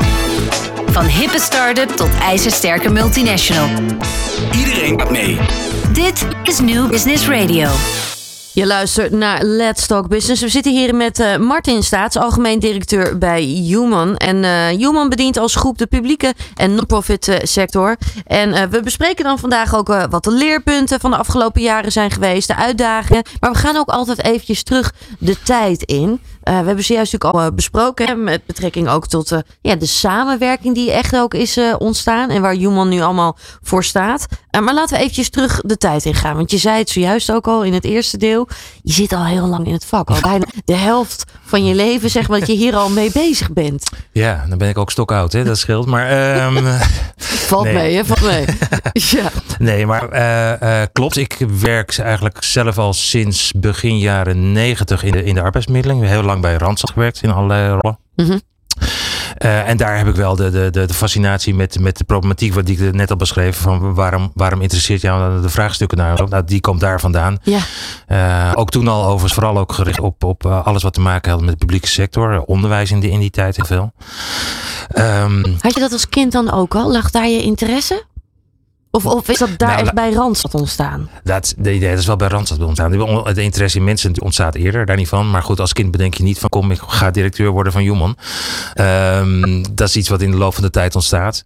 [0.87, 3.69] Van hippe start-up tot ijzersterke multinational.
[4.53, 5.39] Iedereen gaat mee.
[5.93, 7.69] Dit is New Business Radio.
[8.55, 10.43] Je luistert naar Let's Talk Business.
[10.43, 14.17] We zitten hier met eh, Martin Staats, algemeen directeur bij Human.
[14.17, 17.97] En eh, Human bedient als groep de publieke en non-profit eh, sector.
[18.27, 22.49] En we bespreken dan vandaag ook wat de leerpunten van de afgelopen jaren zijn geweest,
[22.49, 23.23] de uitdagingen.
[23.41, 26.21] Maar we gaan ook altijd eventjes terug de tijd in.
[26.43, 31.17] We hebben zojuist natuurlijk al besproken met betrekking ook tot ja, de samenwerking die echt
[31.17, 34.27] ook is ontstaan en waar Human nu allemaal voor staat.
[34.51, 36.37] Maar laten we eventjes terug de tijd in gaan.
[36.37, 38.44] Want je zei het zojuist ook al in het eerste deel.
[38.83, 40.11] Je zit al heel lang in het vak.
[40.11, 43.53] Al bijna de helft van je leven zeg maar dat je hier al mee bezig
[43.53, 43.89] bent.
[44.13, 45.45] Ja, dan ben ik ook stokoud, hè?
[45.45, 45.87] dat scheelt.
[45.87, 46.65] Maar ehm,
[47.47, 47.75] Valt Nee.
[47.75, 48.45] mee hè, valt mee.
[49.21, 49.31] ja.
[49.59, 51.17] Nee, maar eh, eh, klopt.
[51.17, 56.07] Ik werk eigenlijk zelf al sinds begin jaren negentig in de, in de arbeidsmiddeling.
[56.07, 57.99] Heel lang bij Randstad gewerkt in allerlei rollen.
[58.17, 58.39] Mhm.
[59.35, 62.69] Eh, en daar heb ik wel de, de, de, fascinatie met, met de problematiek wat
[62.69, 63.63] ik net al beschreven.
[63.63, 66.29] Van waarom, waarom interesseert jou de vraagstukken naar?
[66.29, 67.39] Nou, die komt daar vandaan.
[67.43, 67.59] ja.
[68.07, 71.31] Eh, ook toen al overigens vooral ook gericht op, op eh, alles wat te maken
[71.31, 72.43] had met de publieke sector.
[72.43, 73.93] Onderwijs in die, in die tijd heel veel.
[74.89, 76.93] Ehm, Had je dat als kind dan ook al?
[76.93, 78.05] Lag daar je interesse?
[78.95, 81.09] Of, of is dat daar Nou, echt bij Randstad ontstaan?
[81.23, 82.91] Dat, de idee, dat is wel bij Randstad ontstaan.
[83.35, 85.31] De interesse in mensen ontstaat eerder, daar niet van.
[85.31, 88.17] Maar goed, als kind bedenk je niet van kom, ik ga directeur worden van Human.
[88.75, 91.45] Ehm, dat is iets wat in de loop van de tijd ontstaat.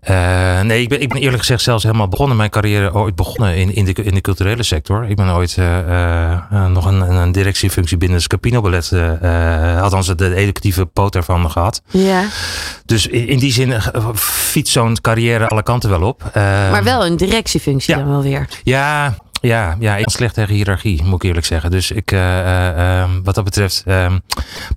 [0.00, 2.36] Eh, nee, ik ben, ik ben eerlijk gezegd zelfs helemaal begonnen.
[2.36, 5.04] Mijn carrière ooit begonnen in, in, de, in de culturele sector.
[5.08, 8.92] Ik ben ooit eh, eh, nog een, een directiefunctie binnen het Scapino Ballet.
[9.82, 11.82] althans, de educatieve poot daarvan gehad.
[11.90, 12.24] Ja.
[12.86, 13.74] Dus in, in die zin
[14.14, 16.22] fietst zo'n carrière alle kanten wel op.
[16.32, 18.00] Eh, Maar wel een directiefunctie ja.
[18.00, 18.48] dan wel weer.
[18.62, 21.70] ja, ja, ja, ik slecht tegen hiërarchie, moet ik eerlijk zeggen.
[21.70, 24.18] Dus ik, eh, eh, ehm, wat dat betreft, ehm,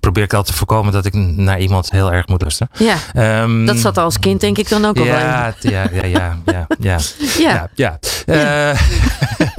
[0.00, 2.72] probeer ik altijd te voorkomen dat ik naar iemand heel erg moet luisteren.
[2.78, 2.96] Ja.
[3.14, 6.66] Ehm, Dat zat als kind denk ik dan ook al ja, ja, ja, ja, ja,
[6.78, 6.98] ja,
[7.38, 7.70] Ja.
[7.74, 7.98] ja.
[8.26, 8.80] Eh,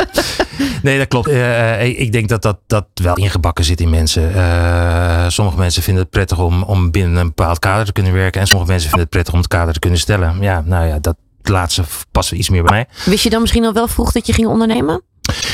[0.84, 1.28] nee, dat klopt.
[1.82, 4.32] Ik denk dat, dat dat wel ingebakken zit in mensen.
[5.32, 8.42] Sommige mensen vinden het prettig om, om binnen een bepaald kader te kunnen werken.
[8.42, 10.38] En sommige mensen vinden het prettig om het kader te kunnen stellen.
[10.42, 11.16] Ja, nou ja, dat
[11.50, 12.88] laatste past iets meer bij mij.
[13.06, 15.02] Wist je dan misschien al wel vroeg dat je ging ondernemen?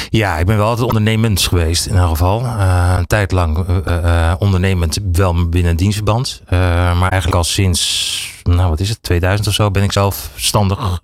[0.10, 2.44] Ja, ik ben wel altijd ondernemend geweest in elk geval.
[2.44, 6.42] Eh, een tijd lang eh, eh, ondernemend, wel binnen een dienstverband.
[6.50, 11.02] Maar eigenlijk al sinds, nou wat is het, 2000 of zo ben ik zelfstandig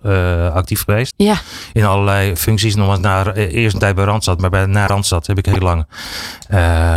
[0.52, 1.14] actief geweest.
[1.16, 1.40] Ja.
[1.72, 2.74] In allerlei functies.
[2.74, 5.86] Nog na, eerst een tijd bij Randstad, maar bij, na Randstad heb ik heel lang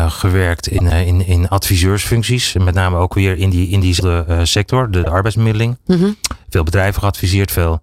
[0.08, 2.54] gewerkt in, in, in adviseursfuncties.
[2.54, 5.78] Met name ook weer in, die, in diezelfde eh, sector, de, arbeidsmiddeling.
[5.86, 6.10] Mhm.
[6.50, 7.82] Veel bedrijven geadviseerd, veel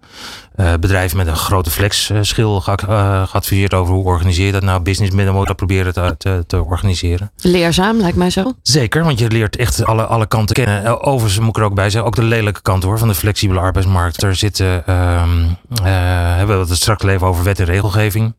[0.55, 4.81] eh, bedrijven met een grote flexschil geac- eh, geadviseerd over hoe organiseer je dat nou.
[4.81, 7.31] Business middenmotor proberen te, te, te organiseren.
[7.41, 8.53] Leerzaam, lijkt mij zo.
[8.61, 10.83] Zeker, want je leert echt alle, alle kanten kennen.
[10.85, 13.15] Eh, Overigens moet ik er ook bij zeggen, ook de lelijke kant hoor, van de
[13.15, 14.23] flexibele arbeidsmarkt.
[14.23, 15.43] Er zitten, ehm
[15.83, 18.33] eh, hebben we het straks al even over wet en regelgeving.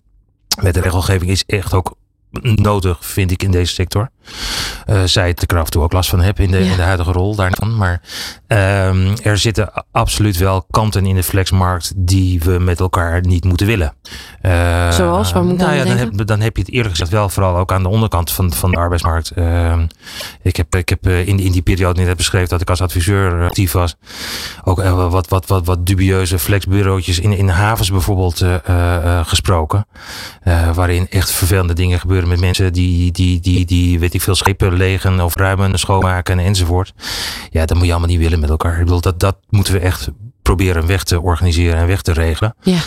[0.60, 1.94] Wet en regelgeving is echt ook
[2.42, 4.10] nodig, vind ik, in deze sector.
[4.86, 6.70] Eh zij de kracht toe ook last van heb in de, Ja.
[6.70, 7.76] in de huidige rol daarvan.
[7.76, 8.00] Maar
[8.46, 13.66] ehm, er zitten absoluut wel kanten in de flexmarkt die we met elkaar niet moeten
[13.66, 13.92] willen.
[14.40, 15.32] Eh, Zoals?
[15.32, 17.72] Waar moet nou dan ja, heb, dan heb je het eerlijk gezegd wel vooral ook
[17.72, 19.30] aan de onderkant van, van de arbeidsmarkt.
[19.30, 19.86] Ehm,
[20.42, 23.44] ik heb, ik heb eh, in, in die periode net beschreven dat ik als adviseur
[23.44, 23.96] actief was.
[24.64, 28.44] Ook wat, wat, wat, wat dubieuze flexbureautjes in, in havens bijvoorbeeld
[29.22, 29.86] gesproken.
[30.74, 34.72] Waarin echt vervelende dingen gebeuren met mensen die, die, die, die weet ik veel, schepen
[34.72, 36.92] legen of ruimen, schoonmaken enzovoort.
[37.50, 38.72] Ja, dat moet je allemaal niet willen met elkaar.
[38.72, 40.08] Ik bedoel, dat, dat moeten we echt
[40.42, 42.54] proberen weg te organiseren en weg te regelen.
[42.60, 42.78] Ja.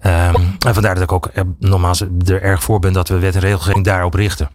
[0.00, 0.34] Ehm,
[0.66, 3.40] en vandaar dat ik ook eh, nogmaals er erg voor ben dat we wet en
[3.40, 4.50] regelgeving daarop richten.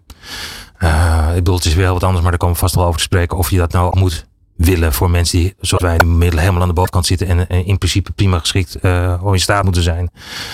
[0.78, 2.86] Eh, ik bedoel, het is weer heel wat anders, maar daar komen we vast wel
[2.86, 6.10] over te spreken of je dat nou moet willen voor mensen die, zoals wij, nu
[6.10, 9.40] middelen helemaal aan de bovenkant zitten en, en in principe prima geschikt eh om in
[9.40, 10.10] staat moeten zijn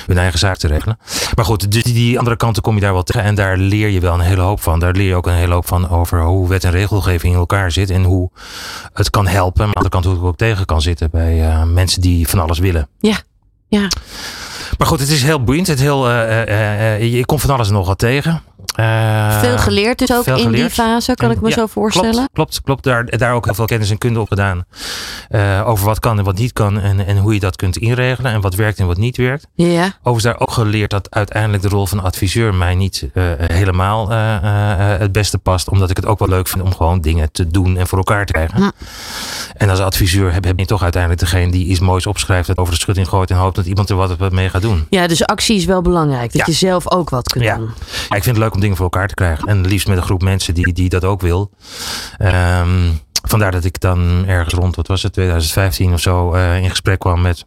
[0.05, 0.99] hun eigen zaak te regelen.
[1.36, 3.99] Maar goed, dus die, andere kanten kom je daar wel tegen en daar leer je
[3.99, 4.79] wel een hele hoop van.
[4.79, 7.71] Daar leer je ook een hele hoop van over hoe wet en regelgeving in elkaar
[7.71, 8.29] zit en hoe
[8.93, 9.57] het kan helpen.
[9.57, 12.27] Maar aan de andere kant hoe het ook tegen kan zitten bij eh, mensen die
[12.27, 12.88] van alles willen.
[12.99, 13.17] Ja.
[13.67, 13.88] Ja.
[14.77, 15.67] Maar goed, het is heel boeiend.
[15.67, 18.41] Het heel, eh, eh, eh, je komt van alles en nog wat tegen.
[18.75, 22.11] Eh, Veel geleerd dus ook in die fase, kan En- ik me ja, zo voorstellen.
[22.13, 22.83] Klopt, klopt, klopt.
[22.83, 24.63] Daar, daar ook heel veel kennis en kunde op gedaan.
[25.29, 26.79] Eh, over wat kan en wat niet kan.
[26.79, 28.31] En, en hoe je dat kunt inregelen.
[28.31, 29.47] En wat werkt en wat niet werkt.
[29.53, 34.09] Ja, Overigens daar ook geleerd dat uiteindelijk de rol van adviseur mij niet eh, helemaal
[34.09, 35.69] het beste past.
[35.69, 38.25] Omdat ik het ook wel leuk vind om gewoon dingen te doen en voor elkaar
[38.25, 38.57] te krijgen.
[38.57, 38.69] Hm.
[39.57, 42.47] En als adviseur heb, heb je toch uiteindelijk degene die iets moois opschrijft.
[42.47, 44.85] Het over de schutting gooit en hoopt dat iemand er wat wat mee gaat doen.
[44.89, 46.31] ja, dus actie is wel belangrijk.
[46.31, 46.43] Dat Ja.
[46.45, 47.55] je zelf ook wat kunt Ja.
[47.55, 47.69] doen.
[48.09, 49.47] Ja, ik vind het leuk om dingen voor elkaar te krijgen.
[49.47, 51.51] En liefst met een groep mensen die, die dat ook wil.
[52.17, 52.89] Ehm,
[53.27, 56.99] vandaar dat ik dan ergens rond, wat was het, 2015 of zo, eh, in gesprek
[56.99, 57.45] kwam met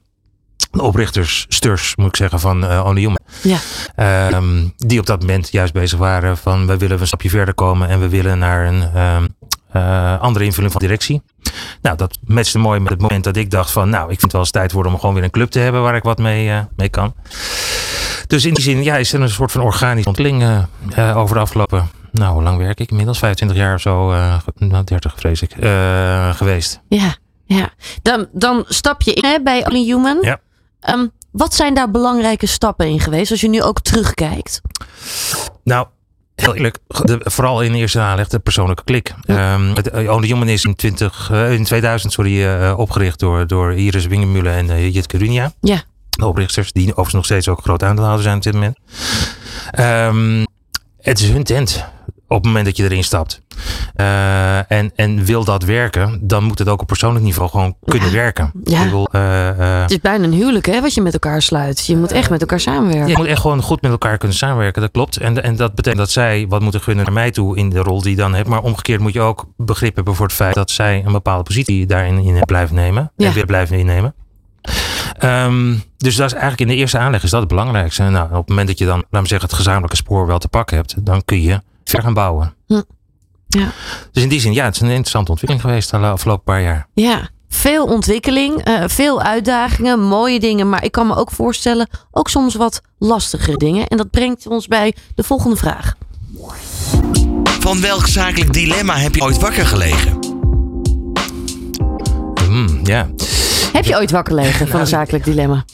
[0.71, 3.19] de oprichters, sturs moet ik zeggen, van eh Only Human.
[3.43, 3.59] Ja.
[3.95, 7.89] Ehm, die op dat moment juist bezig waren van we willen een stapje verder komen
[7.89, 9.27] en we willen naar een ehm,
[9.73, 11.23] eh, andere invulling van directie.
[11.83, 14.33] Nou, dat matchte mooi met het moment dat ik dacht van nou, ik vind het
[14.33, 16.65] wel eens tijd worden om gewoon weer een club te hebben waar ik wat mee,
[16.77, 17.15] mee kan.
[18.31, 21.35] Dus in die zin ja, is er een soort van organische ontwikkeling eh, eh, over
[21.35, 23.19] de afgelopen, nou hoe lang werk ik inmiddels?
[23.19, 25.53] 25 jaar of zo, eh, nou 30 vrees ik,
[26.37, 26.81] geweest.
[26.89, 27.71] Ja, ja.
[28.03, 30.19] Dan, dan stap je in hè, bij Only Human.
[30.21, 30.41] Ja.
[30.81, 34.61] Ehm, wat zijn daar belangrijke stappen in geweest als je nu ook terugkijkt?
[35.65, 35.87] Nou,
[36.35, 39.15] heel eerlijk, de, vooral in de eerste aanleg de persoonlijke klik.
[39.75, 44.07] Het eh, Only Human is in, 20, eh, in 2000 sorry, opgericht door, door Iris
[44.07, 45.53] Wingemüller en uh, Jitke Runia.
[45.61, 45.83] Ja.
[46.23, 48.79] Oprichters, die overigens nog steeds ook groot aandeelhouder zijn op dit moment.
[49.71, 50.45] Ehm,
[51.01, 51.85] het is hun tent
[52.31, 53.43] op het moment dat je erin stapt.
[53.95, 58.13] Eh, en, en wil dat werken, dan moet het ook op persoonlijk niveau gewoon kunnen
[58.13, 58.53] werken.
[58.65, 58.85] Ja.
[59.13, 61.87] Eh, eh, Het is bijna een huwelijk hè, wat je met elkaar sluit.
[61.87, 63.11] Je moet echt met elkaar samenwerken.
[63.11, 65.17] je moet echt gewoon goed met elkaar kunnen samenwerken, dat klopt.
[65.17, 68.03] En, en dat betekent dat zij wat moeten gunnen naar mij toe in de rol
[68.03, 68.49] die je dan hebt.
[68.49, 71.87] Maar omgekeerd moet je ook begrip hebben voor het feit dat zij een bepaalde positie
[71.87, 73.13] daarin in blijven nemen.
[73.17, 73.27] Ja.
[73.27, 74.15] En weer blijven innemen.
[75.21, 78.03] Ehm, dus dat is eigenlijk in de eerste aanleg is dat het belangrijkste.
[78.03, 80.49] Nou, op het moment dat je dan, laten we zeggen, het gezamenlijke spoor wel te
[80.49, 82.55] pakken hebt, dan kun je ver gaan bouwen.
[82.67, 82.83] Hm.
[83.49, 83.73] Ja.
[84.13, 86.87] Dus in die zin, ja, het is een interessante ontwikkeling geweest de afgelopen paar jaar.
[86.95, 90.69] Ja, veel ontwikkeling, eh, veel uitdagingen, mooie dingen.
[90.69, 93.87] Maar ik kan me ook voorstellen, ook soms wat lastige dingen.
[93.87, 95.95] En dat brengt ons bij de volgende vraag.
[97.45, 100.19] Van welk zakelijk dilemma heb je ooit wakker gelegen?
[102.47, 103.09] Hmm, ja,
[103.73, 105.65] Heb je ooit wakker gelegen van een zakelijk dilemma?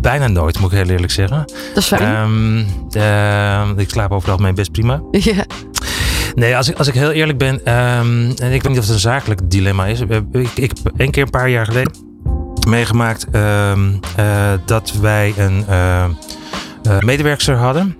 [0.00, 1.38] bijna nooit, moet ik heel eerlijk zeggen.
[1.46, 2.02] Dat is fijn.
[2.02, 2.64] Ehm,
[3.02, 5.00] ehm, ik slaap over het algemeen best prima.
[5.10, 5.44] ja.
[6.34, 8.92] Nee, als ik, als ik heel eerlijk ben, ehm, en ik weet niet of het
[8.94, 10.00] een zakelijk dilemma is.
[10.00, 11.92] Eh, Ik, ik heb één keer een paar jaar geleden
[12.68, 16.10] meegemaakt ehm, eh, dat wij een eh, eh,
[17.00, 17.96] medewerkster hadden.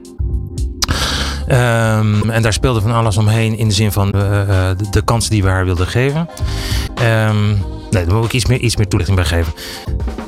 [1.47, 5.31] En daar speelde van alles omheen in de zin van eh, eh, de, de kansen
[5.31, 6.29] die we haar wilden geven.
[6.95, 7.55] Ehm,
[7.91, 9.53] nee, daar moet ik iets meer, iets meer toelichting bij geven.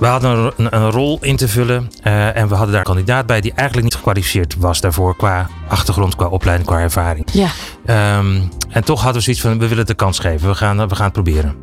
[0.01, 2.95] We hadden een, een, een rol in te vullen eh, en we hadden daar een
[2.95, 7.27] kandidaat bij die eigenlijk niet gekwalificeerd was daarvoor qua achtergrond, qua opleiding, qua ervaring.
[7.33, 7.49] ja.
[7.87, 10.49] Ehm, en toch hadden we zoiets van, we willen het de kans geven.
[10.49, 11.57] We gaan, we gaan het proberen.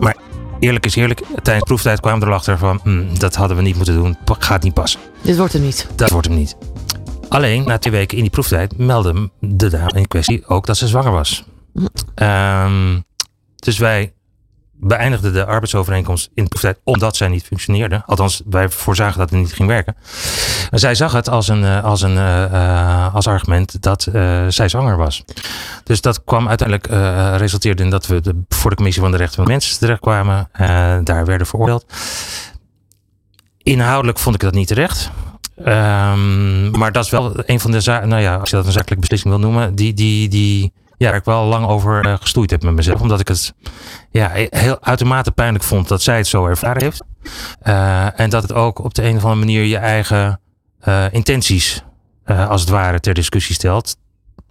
[0.00, 0.16] Maar
[0.60, 3.76] eerlijk is eerlijk, tijdens de proeftijd kwamen we erachter van, "Hmm, dat hadden we niet
[3.76, 4.16] moeten doen.
[4.38, 5.00] Gaat niet passen.
[5.22, 5.86] Dit wordt er niet.
[5.96, 6.56] Dat wordt hem niet.
[7.28, 10.88] Alleen, na twee weken in die proeftijd, meldde de dame in kwestie ook dat ze
[10.88, 11.44] zwanger was.
[12.14, 13.00] Ehm,
[13.56, 14.12] dus wij
[14.76, 18.02] beëindigden de arbeidsovereenkomst in de proeftijd omdat zij niet functioneerde.
[18.06, 19.96] Althans, wij voorzagen dat het niet ging werken.
[20.70, 24.08] En zij zag het als, een, eh, als, een, eh, eh, als argument dat
[24.48, 25.24] zij zwanger was.
[25.84, 26.86] Dus dat kwam uiteindelijk,
[27.38, 30.48] resulteerde in dat we de, voor de commissie van de rechten van de mensen terechtkwamen.
[31.04, 31.86] Daar werden veroordeeld.
[33.62, 35.10] Inhoudelijk vond ik dat niet terecht.
[35.56, 38.72] Ehm, maar dat is wel een van de zaken, nou ja, als je dat een
[38.72, 40.72] zakelijke beslissing wil noemen, die, die, die
[41.04, 43.00] ja, waar ik wel lang over eh, gestoeid heb met mezelf.
[43.00, 43.54] Omdat ik het
[44.10, 47.02] ja, heel uitermate pijnlijk vond dat zij het zo ervaren heeft.
[47.60, 50.40] Eh, en dat het ook op de een of andere manier je eigen
[50.80, 51.82] eh, intenties,
[52.26, 53.96] als het ware, ter discussie stelt.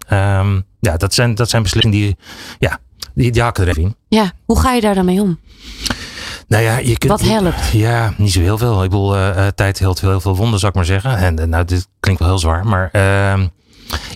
[0.08, 2.16] Ehm, ja, dat zijn, dat zijn beslissingen die,
[2.58, 2.78] ja,
[3.14, 3.96] die, die hakken er even in.
[4.08, 5.40] Ja, hoe ga je daar dan mee om?
[6.48, 7.70] Nou ja, je kunt, Wat helpt?
[7.72, 8.84] Ja, niet zo heel veel.
[8.84, 9.16] Ik bedoel,
[9.54, 11.16] tijd heelt heel veel wonden, zou ik maar zeggen.
[11.16, 13.46] En nou, dit klinkt wel heel zwaar, maar ehm,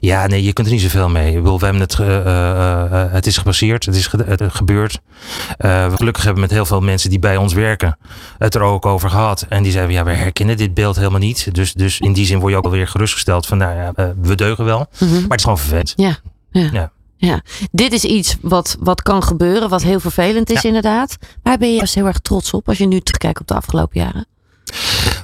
[0.01, 1.29] ja, nee, je kunt er niet zoveel mee.
[1.37, 4.43] Ik bedoel, we hebben het, eh, eh, eh, het is gepasseerd, het is ge- het
[4.49, 5.01] gebeurd.
[5.59, 7.99] We gelukkig hebben met heel veel mensen die bij ons werken
[8.39, 9.47] het er ook over gehad.
[9.49, 11.55] En die zeiden, ja, we herkennen dit beeld helemaal niet.
[11.55, 14.65] Dus, dus in die zin word je ook alweer gerustgesteld van, nou ja, we deugen
[14.65, 14.87] wel.
[14.99, 15.13] Mhm.
[15.13, 15.93] Maar het is gewoon vervelend.
[15.97, 16.17] Ja,
[16.51, 16.69] ja.
[16.73, 16.91] Ja.
[17.17, 17.43] ja.
[17.73, 21.17] Dit is iets wat, wat kan gebeuren, wat heel vervelend is inderdaad.
[21.43, 24.01] Waar ben je juist heel erg trots op als je nu terugkijkt op de afgelopen
[24.01, 24.27] jaren?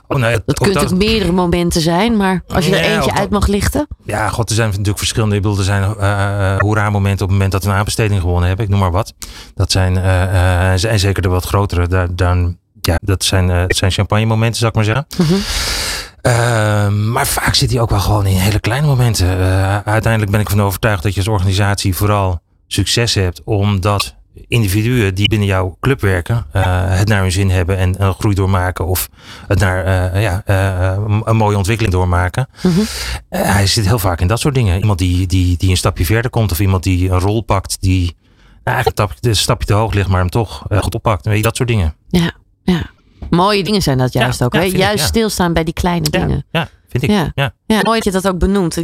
[0.07, 3.31] Oh, nou ja, Dat kunnen natuurlijk meerdere momenten zijn, maar als je er eentje uit
[3.31, 3.87] mag lichten.
[4.05, 5.37] Ja, god, er zijn natuurlijk verschillende.
[5.37, 8.65] Ik bedoel, er zijn uh, hoera-momenten op het moment dat we een aanbesteding gewonnen hebben.
[8.65, 9.15] Ik noem maar wat.
[9.55, 11.89] Dat zijn, uh, uh, en zeker de wat grotere.
[11.89, 15.07] Daar, dan, ja, dat zijn, uh, dat zijn champagne-momenten, zou ik maar zeggen.
[15.19, 15.35] Mhm.
[16.21, 19.39] Ehm, maar vaak zit hij ook wel gewoon in hele kleine momenten.
[19.39, 24.15] Uh, uiteindelijk ben ik van overtuigd dat je als organisatie vooral succes hebt omdat
[24.49, 26.63] individuen die binnen jouw club werken, uh,
[26.99, 29.09] het naar hun zin hebben en een groei doormaken of
[29.47, 32.49] het naar uh, ja, uh, een mooie ontwikkeling doormaken.
[32.63, 32.85] Mm -hmm.
[33.29, 34.81] hij zit heel vaak in dat soort dingen.
[34.81, 38.17] Iemand die, die, die een stapje verder komt of iemand die een rol pakt die
[38.65, 41.25] nou, eigenlijk een stapje te hoog ligt, maar hem toch goed oppakt.
[41.25, 41.95] Weet je, dat soort dingen.
[42.09, 42.31] Ja,
[42.63, 42.83] ja.
[43.31, 44.53] Mooie dingen zijn dat juist Ja, ook.
[44.53, 44.65] ja, hè?
[44.65, 46.45] vind ik, Juist stilstaan bij die kleine dingen.
[46.51, 46.69] ja,
[47.01, 47.19] vind ik.
[47.19, 47.33] Ja.
[47.35, 47.53] Ja.
[47.67, 48.75] Ja, mooi dat je dat ook benoemt.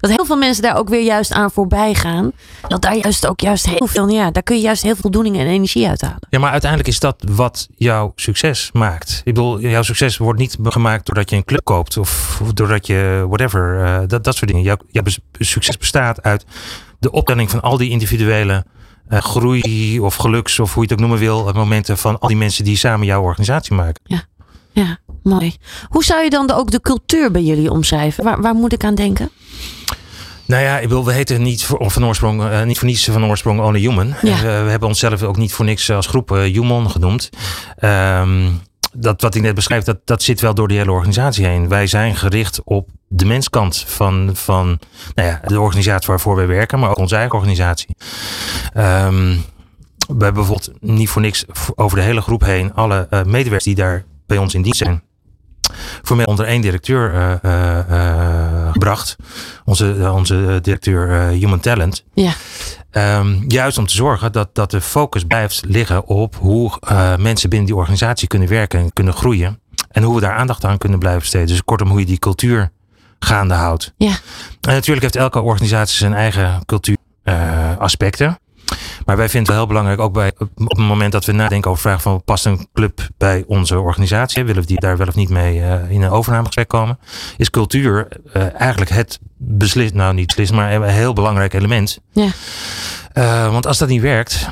[0.00, 2.32] Dat heel veel mensen daar ook weer juist aan voorbij gaan.
[2.68, 5.38] Dat daar juist ook juist heel veel, ja, daar kun je juist heel veel voldoening
[5.38, 6.26] en energie uithalen.
[6.30, 9.20] Ja, maar uiteindelijk is dat wat jouw succes maakt.
[9.24, 13.24] Ik bedoel, jouw succes wordt niet gemaakt doordat je een club koopt of doordat je
[13.26, 14.76] whatever, eh, dat, dat soort dingen.
[14.90, 15.04] Jouw,
[15.38, 16.44] succes bestaat uit
[16.98, 18.64] de optelling van al die individuele
[19.08, 22.36] eh, groei of geluks of hoe je het ook noemen wil, momenten van al die
[22.36, 24.00] mensen die samen jouw organisatie maken.
[24.04, 24.24] Ja,
[25.22, 25.56] mooi.
[25.88, 28.24] Hoe zou je dan de- ook de cultuur bij jullie omschrijven?
[28.24, 29.30] Waar, waar moet ik aan denken?
[30.46, 33.24] Nou ja, ik bedoel, we heten niet voor, van oorsprong, eh, niet voor niets van
[33.24, 34.14] oorsprong Only Human.
[34.22, 34.36] Ja.
[34.36, 37.28] En we, we hebben onszelf ook niet voor niks als groep eh, Human genoemd.
[37.76, 38.50] Ehm,
[38.92, 41.68] dat wat ik net beschrijf, dat, dat zit wel door die hele organisatie heen.
[41.68, 44.78] Wij zijn gericht op de menskant van, van
[45.14, 47.96] nou ja, de organisatie waarvoor wij werken, maar ook onze eigen organisatie.
[48.72, 49.36] Ehm,
[49.98, 53.74] we hebben bijvoorbeeld niet voor niks over de hele groep heen alle eh, medewerkers die
[53.74, 55.02] daar bij ons in dienst zijn.
[56.02, 59.16] Formeel onder één directeur eh, eh, eh, gebracht.
[59.64, 62.04] Onze, onze directeur Human Talent.
[62.14, 62.32] Ja.
[62.90, 66.72] Ehm, juist om te zorgen dat, dat de focus blijft liggen op hoe
[67.18, 69.60] mensen binnen die organisatie kunnen werken en kunnen groeien.
[69.88, 71.46] En hoe we daar aandacht aan kunnen blijven besteden.
[71.46, 72.70] Dus kortom, hoe je die cultuur
[73.18, 73.92] gaande houdt.
[73.96, 74.18] Ja.
[74.60, 78.38] En natuurlijk heeft elke organisatie zijn eigen cultuuraspecten.
[79.08, 81.70] Maar wij vinden het wel heel belangrijk, ook bij, op het moment dat we nadenken
[81.70, 85.14] over vraag van past een club bij onze organisatie, willen we die daar wel of
[85.14, 86.98] niet mee eh, in een overnamegesprek komen,
[87.36, 92.00] is cultuur eh, eigenlijk het beslist, nou niet beslist, maar een heel belangrijk element.
[92.12, 92.28] Ja.
[93.12, 94.48] Eh, want als dat niet werkt,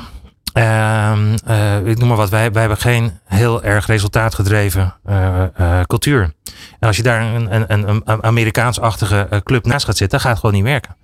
[1.85, 6.33] ik noem maar wat, wij, wij hebben geen heel erg resultaatgedreven eh, eh, cultuur.
[6.79, 10.31] En als je daar een, een, een, Amerikaans-achtige eh, club naast gaat zitten, dan gaat
[10.31, 10.95] het gewoon niet werken.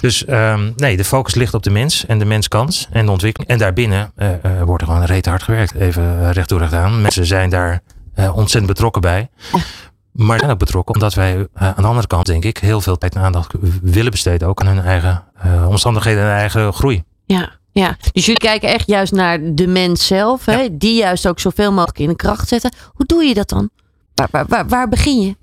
[0.00, 3.50] Dus ehm, nee, de focus ligt op de mens en de menskant en de ontwikkeling.
[3.50, 5.74] En daarbinnen eh, eh, wordt er gewoon reet hard gewerkt.
[5.74, 7.00] Even eh, recht aan.
[7.00, 7.80] Mensen zijn daar
[8.14, 9.30] eh, ontzettend betrokken bij.
[10.12, 12.98] Maar zijn ook betrokken omdat wij eh, aan de andere kant, denk ik, heel veel
[12.98, 14.48] tijd en aandacht willen besteden.
[14.48, 17.02] Ook aan hun eigen eh, omstandigheden en eigen groei.
[17.26, 17.96] Ja, ja.
[18.12, 20.44] Dus jullie kijken echt juist naar de mens zelf.
[20.44, 20.76] Hè?
[20.76, 22.74] Die juist ook zoveel mogelijk in de kracht zetten.
[22.92, 23.70] Hoe doe je dat dan?
[24.14, 25.36] Waar, waar, waar, waar begin je?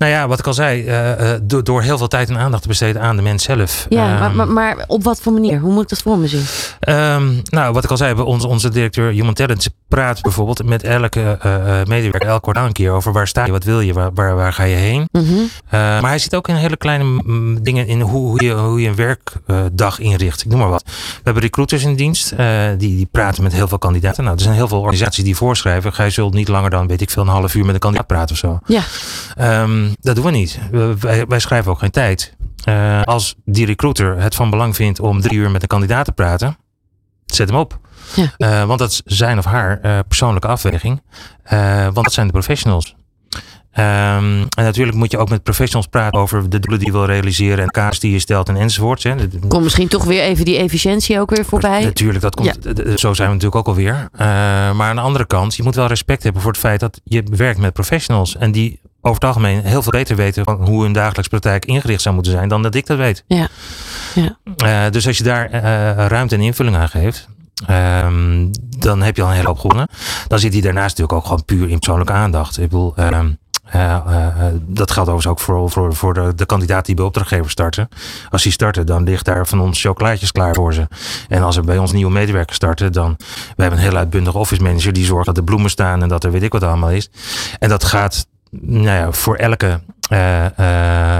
[0.00, 1.30] Nou ja, wat ik al zei, eh,
[1.62, 3.86] door, heel veel tijd en aandacht te besteden aan de mens zelf.
[3.88, 5.58] Ja, maar, Ehm, maar, maar op wat voor manier?
[5.60, 6.44] Hoe moet ik dat voor me zien?
[6.80, 10.82] Ehm, nou, wat ik al zei, we- onze, onze directeur Human Talent praat bijvoorbeeld met
[10.82, 11.50] elke eh,
[11.84, 14.52] medewerker elk kwartaal een keer over waar sta je, wat wil je, waar, waar, waar
[14.52, 15.08] ga je heen.
[15.12, 15.30] Mhm.
[15.70, 17.22] Maar hij zit ook in hele kleine
[17.62, 20.40] dingen in hoe, hoe, je, hoe je een werkdag inricht.
[20.40, 20.82] Ik noem maar wat.
[20.86, 20.92] We
[21.24, 22.34] hebben recruiters in dienst,
[22.78, 24.24] die, die praten met heel veel kandidaten.
[24.24, 27.10] Nou, er zijn heel veel organisaties die voorschrijven, gij zult niet langer dan, weet ik
[27.10, 28.58] veel, een half uur met een kandidaat praten of zo.
[28.66, 28.82] Ja.
[29.36, 30.58] Ehm, dat doen we niet.
[30.70, 32.34] We- wij, wij schrijven ook geen tijd.
[32.64, 36.12] Eh, als die recruiter het van belang vindt om drie uur met een kandidaat te
[36.12, 36.56] praten,
[37.26, 37.78] zet hem op.
[38.14, 38.32] Ja.
[38.36, 41.02] Eh, want dat is zijn of haar eh, persoonlijke afweging.
[41.82, 42.94] Want dat zijn de professionals.
[43.70, 47.04] Ehm, en natuurlijk moet je ook met professionals praten over de doelen die je wil
[47.04, 49.04] realiseren en kaars die je stelt en enzovoorts.
[49.04, 49.28] Hè.
[49.28, 51.82] De- Komt misschien toch weer even die efficiëntie ook weer voorbij.
[51.84, 52.96] Natuurlijk, dat komt, Ja.
[52.96, 53.94] zo zijn we natuurlijk ook alweer.
[54.12, 54.18] Uh,
[54.72, 57.22] maar aan de andere kant, je moet wel respect hebben voor het feit dat je
[57.36, 58.36] werkt met professionals.
[58.36, 62.02] En die over het algemeen heel veel beter weten van hoe hun dagelijks praktijk ingericht
[62.02, 63.24] zou moeten zijn dan dat ik dat weet.
[63.26, 63.48] Ja.
[64.14, 64.38] Ja.
[64.56, 65.62] Eh, dus als je daar eh,
[66.06, 67.28] ruimte en invulling aan geeft,
[67.66, 68.46] ehm,
[68.78, 69.88] dan heb je al een hele hoop gewonnen.
[70.28, 72.58] Dan zit hij daarnaast natuurlijk ook gewoon puur in persoonlijke aandacht.
[72.58, 73.30] Ik bedoel, ehm,
[73.64, 73.96] eh,
[74.60, 77.88] dat geldt overigens ook voor, voor, voor de, de kandidaat die bij opdrachtgever starten.
[78.30, 80.88] Als die starten, dan ligt daar van ons chocolaatjes klaar voor ze.
[81.28, 83.16] En als er bij ons nieuwe medewerkers starten, dan...
[83.56, 86.24] We hebben een heel uitbundige office manager die zorgt dat er bloemen staan en dat
[86.24, 87.10] er weet ik wat allemaal is.
[87.58, 90.44] En dat gaat nou ja, voor elke eh,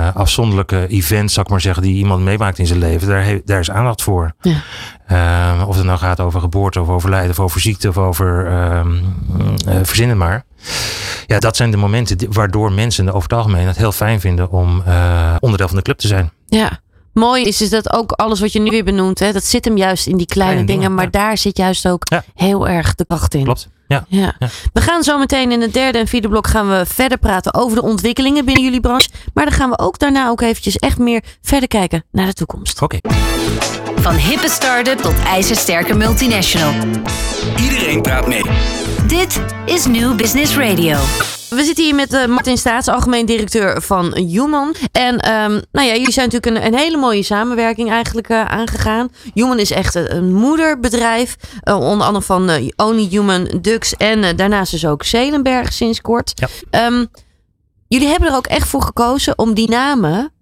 [0.06, 3.40] eh, afzonderlijke event, zal ik maar zeggen, die iemand meemaakt in zijn leven, daar, he-
[3.44, 4.32] daar is aandacht voor.
[4.40, 4.56] Ja.
[5.06, 8.94] Eh, of het nou gaat over geboorte of overlijden of over ziekte of over ehm
[9.66, 10.44] eh, verzin het maar.
[11.26, 14.82] Ja, dat zijn de momenten waardoor mensen over het algemeen het heel fijn vinden om
[15.40, 16.30] onderdeel van de club te zijn.
[16.46, 16.78] Ja.
[17.12, 19.18] Mooi is, is dat ook alles wat je nu weer benoemt.
[19.18, 20.80] Hè, dat zit hem juist in die kleine, Kleine dingen.
[20.82, 21.26] dingen, Maar ja.
[21.26, 22.24] daar zit juist ook Ja.
[22.34, 23.44] heel erg de kracht in.
[23.44, 23.68] Klopt.
[23.88, 24.04] Ja.
[24.08, 24.34] Ja.
[24.38, 24.48] Ja.
[24.72, 27.76] We gaan zo meteen in het derde en vierde blok gaan we verder praten over
[27.76, 29.08] de ontwikkelingen binnen jullie branche.
[29.34, 32.82] Maar dan gaan we ook daarna ook eventjes echt meer verder kijken naar de toekomst.
[32.82, 32.98] Oké.
[33.96, 36.72] Van hippe start-up tot ijzersterke multinational.
[37.62, 38.42] Iedereen praat mee.
[39.06, 40.96] Dit is New Business Radio.
[41.50, 44.74] We zitten hier met uh, Martin Staats, algemeen directeur van Human.
[44.92, 49.08] En um, nou ja, jullie zijn natuurlijk een, een hele mooie samenwerking eigenlijk uh, aangegaan.
[49.34, 51.36] Human is echt een, een moederbedrijf.
[51.64, 56.32] Uh, onder andere van Only Human, Dux en daarnaast dus ook Zelenberg sinds kort.
[56.70, 56.86] Ja.
[56.86, 57.08] Um,
[57.88, 60.32] jullie hebben er ook echt voor gekozen om die namen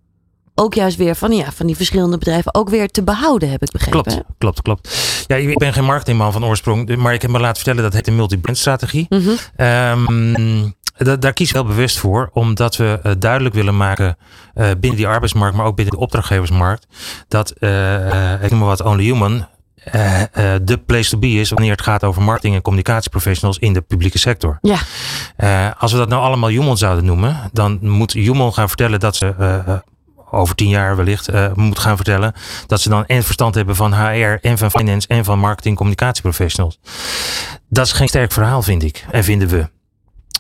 [0.54, 3.70] ook juist weer van, ja, van die verschillende bedrijven ook weer te behouden, heb ik
[3.70, 4.02] begrepen.
[4.02, 4.96] Klopt, klopt, klopt.
[5.26, 8.06] Ja, ik ben geen marketingman van oorsprong, maar ik heb me laten vertellen dat het
[8.06, 9.06] een multi-brand strategie.
[9.08, 10.76] Mm -hmm.
[10.98, 14.16] Daar kies ik wel bewust voor, omdat we uh, duidelijk willen maken
[14.54, 16.86] uh, binnen die arbeidsmarkt, maar ook binnen de opdrachtgeversmarkt,
[17.28, 19.46] dat, uh, ik noem maar wat, Only Human,
[20.62, 24.18] de place to be is wanneer het gaat over marketing en communicatieprofessionals in de publieke
[24.18, 24.58] sector.
[24.62, 25.74] Ja.
[25.78, 29.34] als we dat nou allemaal Human zouden noemen, dan moet Human gaan vertellen dat ze
[30.30, 32.32] over tien jaar wellicht uh, moet gaan vertellen.
[32.66, 36.78] Dat ze dan en verstand hebben van HR en van finance en van marketing communicatieprofessionals.
[37.68, 39.06] Dat is geen sterk verhaal, vind ik.
[39.10, 39.77] En vinden we.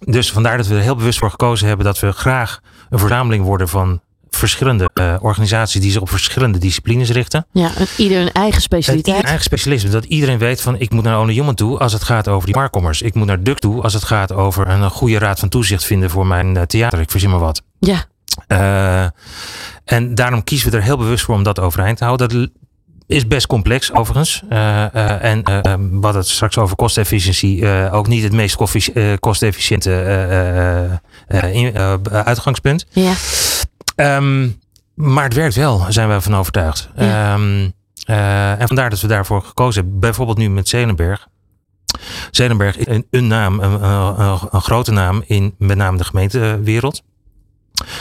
[0.04, 3.44] Dus vandaar dat we er heel bewust voor gekozen hebben dat we graag een verzameling
[3.44, 7.46] worden van verschillende uh, organisaties die zich op verschillende disciplines richten.
[7.52, 9.18] Ja, ieder een eigen specialiteit.
[9.18, 9.90] Een eigen specialisme.
[9.90, 12.56] Dat iedereen weet van ik moet naar Only Human toe als het gaat over die
[12.56, 13.02] marktcommers.
[13.02, 16.10] Ik moet naar Duck toe als het gaat over een goede raad van toezicht vinden
[16.10, 17.00] voor mijn uh, theater.
[17.00, 17.62] Ik verzin maar wat.
[17.78, 18.04] Ja.
[18.48, 19.10] Uh,
[19.84, 22.28] en daarom kiezen we er heel bewust voor om dat overeind te houden.
[22.28, 22.48] Dat
[23.08, 24.42] is best complex overigens.
[24.50, 28.56] Uh, uh, en uh, wat het straks over kostefficiëntie ook niet het meest
[29.20, 31.00] kostefficiënte
[32.10, 32.86] uitgangspunt.
[32.90, 33.12] Ja.
[33.96, 34.58] Um,
[34.94, 36.88] maar het werkt wel, zijn we van overtuigd.
[36.96, 37.34] Ja.
[37.34, 37.72] Um,
[38.58, 40.00] en vandaar dat we daarvoor gekozen hebben.
[40.00, 41.28] Bijvoorbeeld nu met Zelenberg.
[42.30, 47.02] Zelenberg is een, een naam, een, een, een, grote naam in met name de gemeentewereld.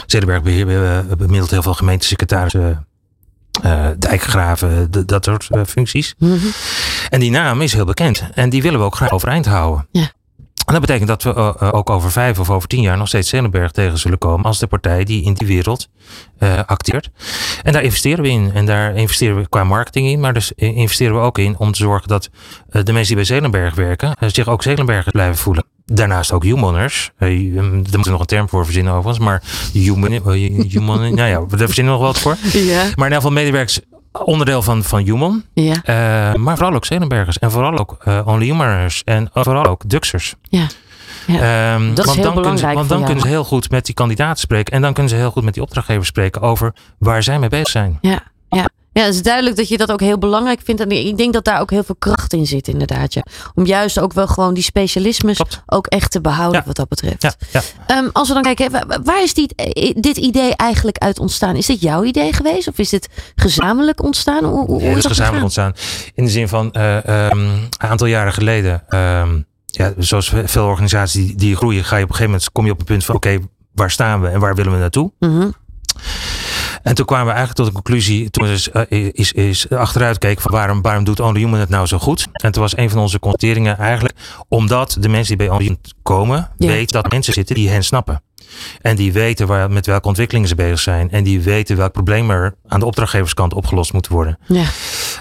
[0.06, 2.87] Zedenberg bemiddelt heel veel gemeentesecretarissen,
[3.98, 6.14] dijkgraven, dat soort uh, functies.
[6.18, 6.50] Mm -hmm.
[7.08, 8.24] En die naam is heel bekend.
[8.34, 9.86] En die willen we ook graag overeind houden.
[9.90, 10.10] Ja.
[10.66, 13.28] En dat betekent dat we uh, ook over vijf of over tien jaar nog steeds
[13.28, 15.88] Zelenberg tegen zullen komen als de partij die in die wereld
[16.66, 17.10] acteert.
[17.62, 18.50] En daar investeren we in.
[18.54, 21.78] En daar investeren we qua marketing in, maar dus investeren we ook in om te
[21.78, 22.30] zorgen dat
[22.70, 25.64] de mensen die bij Zelenberg werken zich ook Zelenbergers blijven voelen.
[25.92, 27.10] Daarnaast ook humaners.
[27.18, 29.24] Uh, daar moeten we nog een term voor verzinnen overigens.
[29.24, 30.22] Maar human, uh,
[30.68, 32.36] human nou ja, daar verzinnen we nog wat voor.
[32.52, 32.76] Ja.
[32.76, 33.80] Maar in ieder geval medewerkers
[34.12, 35.44] onderdeel van, van Human.
[35.54, 35.74] Ja.
[35.74, 37.38] Uh, maar vooral ook Zelenbergers.
[37.38, 39.02] En vooral ook uh, Only Humaners.
[39.04, 40.34] En vooral ook Duxers.
[40.42, 40.66] Ja.
[41.26, 43.44] Ja, um, dat is want heel dan belangrijk kunnen ze, want dan kunnen ze heel
[43.44, 44.72] goed met die kandidaten spreken.
[44.72, 47.68] En dan kunnen ze heel goed met die opdrachtgevers spreken over waar zij mee bezig
[47.68, 47.98] zijn.
[48.00, 48.22] Ja,
[48.98, 49.04] ja.
[49.04, 50.80] Het is duidelijk dat je dat ook heel belangrijk vindt.
[50.80, 53.14] En ik denk dat daar ook heel veel kracht in zit, inderdaad.
[53.14, 53.22] Ja.
[53.54, 55.62] Om juist ook wel gewoon die specialismes Klopt.
[55.66, 56.66] ook echt te behouden, Ja.
[56.66, 57.22] wat dat betreft.
[57.22, 57.32] Ja,
[57.86, 57.96] ja.
[57.98, 61.56] Um, als we dan kijken, wa- waar is dit, eh, dit idee eigenlijk uit ontstaan?
[61.56, 62.68] Is dit jouw idee geweest?
[62.68, 64.44] Of is dit gezamenlijk ontstaan?
[64.44, 65.72] Hoe, is dat is gezamenlijk ontstaan.
[66.14, 68.82] In de zin van eh, ehm, een aantal jaren geleden.
[68.88, 72.64] ehm, ja, zoals veel organisaties die, die groeien, ga je op een gegeven moment kom
[72.64, 73.38] je op het punt van oké,
[73.74, 75.12] waar staan we en waar willen we naartoe?
[75.18, 75.48] Mhm.
[76.82, 80.18] En toen kwamen we eigenlijk tot de conclusie, toen we dus, eh, is, is achteruit
[80.18, 82.26] keken van waarom, waarom doet Only Human het nou zo goed?
[82.32, 84.14] En toen was een van onze constateringen eigenlijk,
[84.48, 88.22] omdat de mensen die bij Only Human komen, weten dat mensen zitten die hen snappen.
[88.80, 91.10] En die weten waar, met welke ontwikkelingen ze bezig zijn.
[91.10, 94.38] En die weten welk probleem er aan de opdrachtgeverskant opgelost moet worden.
[94.46, 94.64] Ja.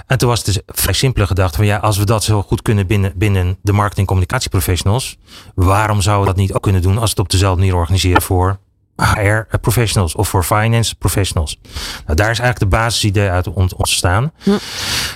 [0.07, 2.61] En toen was het dus vrij simpele gedachte van ja, als we dat zo goed
[2.61, 5.17] kunnen binnen, binnen de marketing communicatieprofessionals,
[5.55, 8.21] waarom zouden we dat niet ook kunnen doen als we het op dezelfde manier organiseren
[8.21, 8.59] voor
[9.03, 11.59] HR professionals of voor finance professionals?
[12.05, 14.31] Nou, daar is eigenlijk de basisidee uit ont- ontstaan.
[14.43, 14.49] Hm.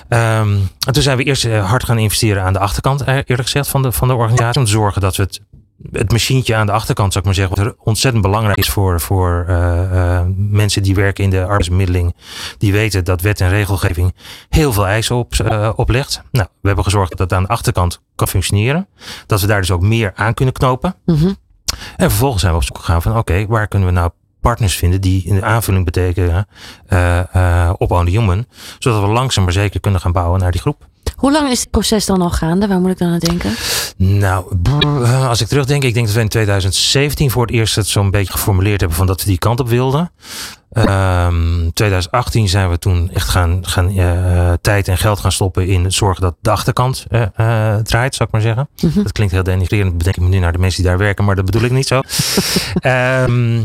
[0.09, 0.49] Ehm,
[0.87, 3.67] en toen zijn we eerst eh, hard gaan investeren aan de achterkant, eh, eerlijk gezegd,
[3.67, 4.59] van de, van de organisatie.
[4.59, 5.41] Om te zorgen dat we het
[5.91, 9.45] het machientje aan de achterkant, zou ik maar zeggen, wat ontzettend belangrijk is voor, voor
[9.47, 12.15] eh, eh, mensen die werken in de arbeidsbemiddeling,
[12.57, 14.15] die weten dat wet en regelgeving
[14.49, 16.21] heel veel eisen op, eh, oplegt.
[16.31, 18.87] Nou, we hebben gezorgd dat dat aan de achterkant kan functioneren.
[19.25, 20.95] Dat we daar dus ook meer aan kunnen knopen.
[21.05, 21.31] Mhm.
[22.01, 25.01] En vervolgens zijn we op zoek gegaan van oké, waar kunnen we nou partners vinden
[25.01, 26.47] die in de aanvulling betekenen
[26.87, 28.45] eh, eh, op Only Human.
[28.79, 30.87] Zodat we langzaam maar zeker kunnen gaan bouwen naar die groep.
[31.15, 32.67] Hoe lang is het proces dan al gaande?
[32.67, 33.53] Waar moet ik dan aan denken?
[33.97, 34.57] Nou,
[35.03, 38.11] eh, als ik terugdenk, ik denk dat we in 2017 voor het eerst het zo'n
[38.11, 40.11] beetje geformuleerd hebben van dat we die kant op wilden.
[40.71, 45.91] Ehm 2018 zijn we toen echt gaan, gaan eh, tijd en geld gaan stoppen in
[45.91, 48.69] zorgen dat de achterkant eh, draait, zou ik maar zeggen.
[48.81, 49.03] Mhm.
[49.03, 51.35] Dat klinkt heel denigrerend, bedenk ik me nu naar de mensen die daar werken, maar
[51.35, 52.01] dat bedoel ik niet zo.
[52.79, 53.59] Ehm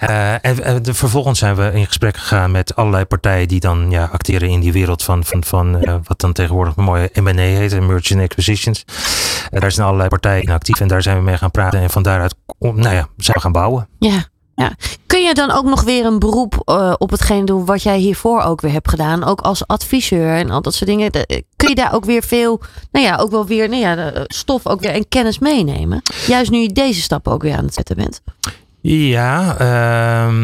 [0.00, 4.08] eh, en de- vervolgens zijn we in gesprek gegaan met allerlei partijen die dan ja,
[4.12, 7.72] acteren in die wereld van, van, van eh, wat dan tegenwoordig een mooie M&A heet,
[7.72, 8.84] en Merchant Acquisitions.
[9.50, 11.90] Eh, daar zijn allerlei partijen in actief en daar zijn we mee gaan praten en
[11.90, 13.88] van daaruit nou ja, zijn we gaan bouwen.
[13.98, 14.24] Ja.
[14.54, 14.72] ja.
[15.06, 16.62] Kun je dan ook nog weer een beroep
[16.98, 19.24] op hetgeen doen wat jij hiervoor ook weer hebt gedaan?
[19.24, 21.10] Ook als adviseur en al dat soort dingen.
[21.56, 22.60] Kun je daar ook weer veel,
[22.92, 26.02] nou ja, ook wel weer nou ja, stof ook weer en kennis meenemen?
[26.26, 28.20] Juist nu je deze stappen ook weer aan het zetten bent.
[28.80, 30.34] Ja, uh,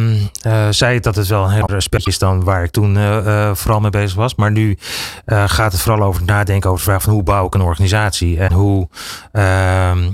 [0.46, 3.54] uh, zei het dat het wel een heel aspect is dan waar ik toen uh,
[3.54, 4.34] vooral mee bezig was.
[4.34, 4.78] Maar nu
[5.26, 8.38] gaat het vooral over nadenken over de vraag van hoe bouw ik een organisatie.
[8.38, 8.88] En hoe
[9.32, 10.12] ehm,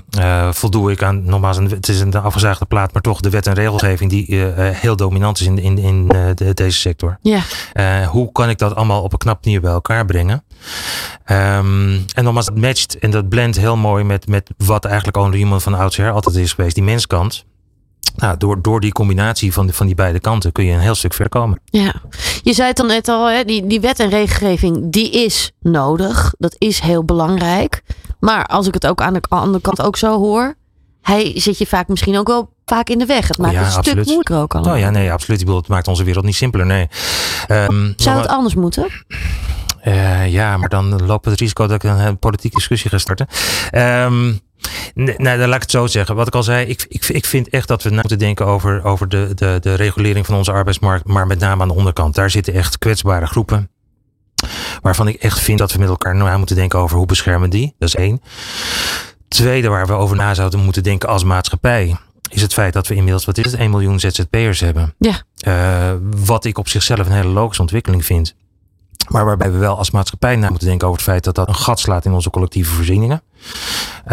[0.52, 4.10] voldoe ik aan, nogmaals, het is een afgezaagde plaat, maar toch de wet en regelgeving
[4.10, 7.18] die heel dominant is in, in, in de, deze sector.
[7.22, 7.40] Ja.
[8.04, 10.44] hoe kan ik dat allemaal op een knap manier bij elkaar brengen?
[11.26, 15.36] Um, en nogmaals, het matcht en dat blendt heel mooi met, met wat eigenlijk Only
[15.36, 17.44] Human van oudsher altijd is geweest, die menskant.
[18.16, 20.94] Nou, door, door die combinatie van, de, van die beide kanten kun je een heel
[20.94, 21.60] stuk verder komen.
[21.64, 21.94] Ja,
[22.42, 26.34] je zei het dan net al, hè, die, die wet en regelgeving die is nodig.
[26.38, 27.82] Dat is heel belangrijk.
[28.20, 30.54] Maar als ik het ook aan de andere kant ook zo hoor,
[31.02, 33.28] hij zit je vaak misschien ook wel vaak in de weg.
[33.28, 34.72] Het maakt het een stuk moeilijker ook al.
[34.72, 35.48] Oh ja, nee, absoluut.
[35.48, 36.66] het maakt onze wereld niet simpeler.
[36.66, 36.88] Nee.
[37.48, 38.88] Um, Zou het anders moeten?
[39.84, 43.26] Uh, ja, maar dan we het risico dat ik een politieke discussie ga starten.
[43.72, 44.40] Um,
[44.94, 46.14] Nee, dan laat ik het zo zeggen.
[46.14, 48.84] Wat ik al zei, ik, ik, ik vind echt dat we na moeten denken over,
[48.84, 52.14] over de, de, de regulering van onze arbeidsmarkt, maar met name aan de onderkant.
[52.14, 53.70] Daar zitten echt kwetsbare groepen.
[54.80, 57.74] Waarvan ik echt vind dat we met elkaar na moeten denken over hoe beschermen die.
[57.78, 58.22] Dat is één.
[59.28, 61.96] Tweede waar we over na zouden moeten denken als maatschappij.
[62.30, 64.94] Is het feit dat we inmiddels, wat is het, 1 miljoen ZZP'ers hebben.
[64.98, 65.22] Ja.
[65.46, 68.34] Uh, wat ik op zichzelf een hele logische ontwikkeling vind.
[69.10, 71.54] Maar waarbij we wel als maatschappij na moeten denken over het feit dat dat een
[71.54, 73.22] gat slaat in onze collectieve voorzieningen.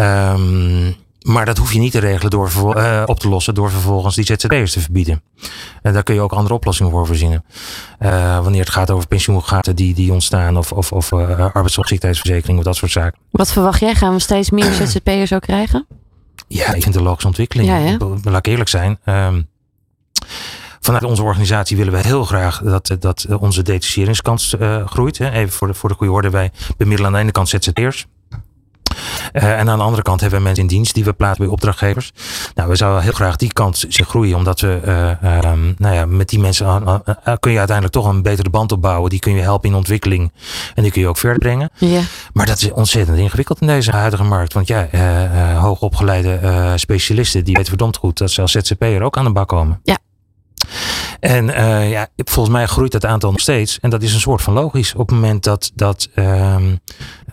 [0.00, 4.14] Um, maar dat hoef je niet te regelen door uh, op te lossen door vervolgens
[4.14, 5.22] die ZZP'ers te verbieden.
[5.82, 7.44] En daar kun je ook andere oplossingen voor verzinnen.
[8.00, 12.64] Uh, wanneer het gaat over pensioengaten die, die ontstaan of, of, of uh, arbeidsongeschiktheidsverzekering of
[12.64, 13.18] dat soort zaken.
[13.30, 13.94] Wat verwacht jij?
[13.94, 15.86] Gaan we steeds meer ZZP'ers ook krijgen?
[16.48, 17.68] Ja, ik vind een logische ontwikkeling.
[17.68, 18.98] Ja, Laat ik eerlijk zijn.
[19.04, 19.48] Um,
[20.88, 25.18] Vanuit onze organisatie willen we heel graag dat, dat onze detacheringskans uh, groeit.
[25.18, 25.30] Hè.
[25.30, 28.06] Even voor de, voor de goede orde, wij bemiddelen aan de ene kant ZZP'ers.
[29.32, 31.52] Uh, en aan de andere kant hebben we mensen in dienst die we plaatsen bij
[31.52, 32.12] opdrachtgevers.
[32.54, 34.80] Nou, we zouden heel graag die kant zien groeien, omdat we,
[35.22, 36.82] uh, um, nou ja, met die mensen
[37.40, 39.10] kun je uiteindelijk toch een betere band opbouwen.
[39.10, 40.32] Die kun je helpen in ontwikkeling
[40.74, 41.70] en die kun je ook verder brengen.
[41.78, 42.00] Ja.
[42.32, 44.52] Maar dat is ontzettend ingewikkeld in deze huidige markt.
[44.52, 44.88] Want ja,
[45.58, 49.80] hoogopgeleide specialisten, die weten verdomd goed dat ze als ZZP'er ook aan de bak komen.
[49.82, 49.98] Ja.
[51.20, 53.78] En uh, ja, volgens mij groeit dat aantal nog steeds.
[53.80, 54.94] En dat is een soort van logisch.
[54.94, 56.80] Op het moment dat, dat um,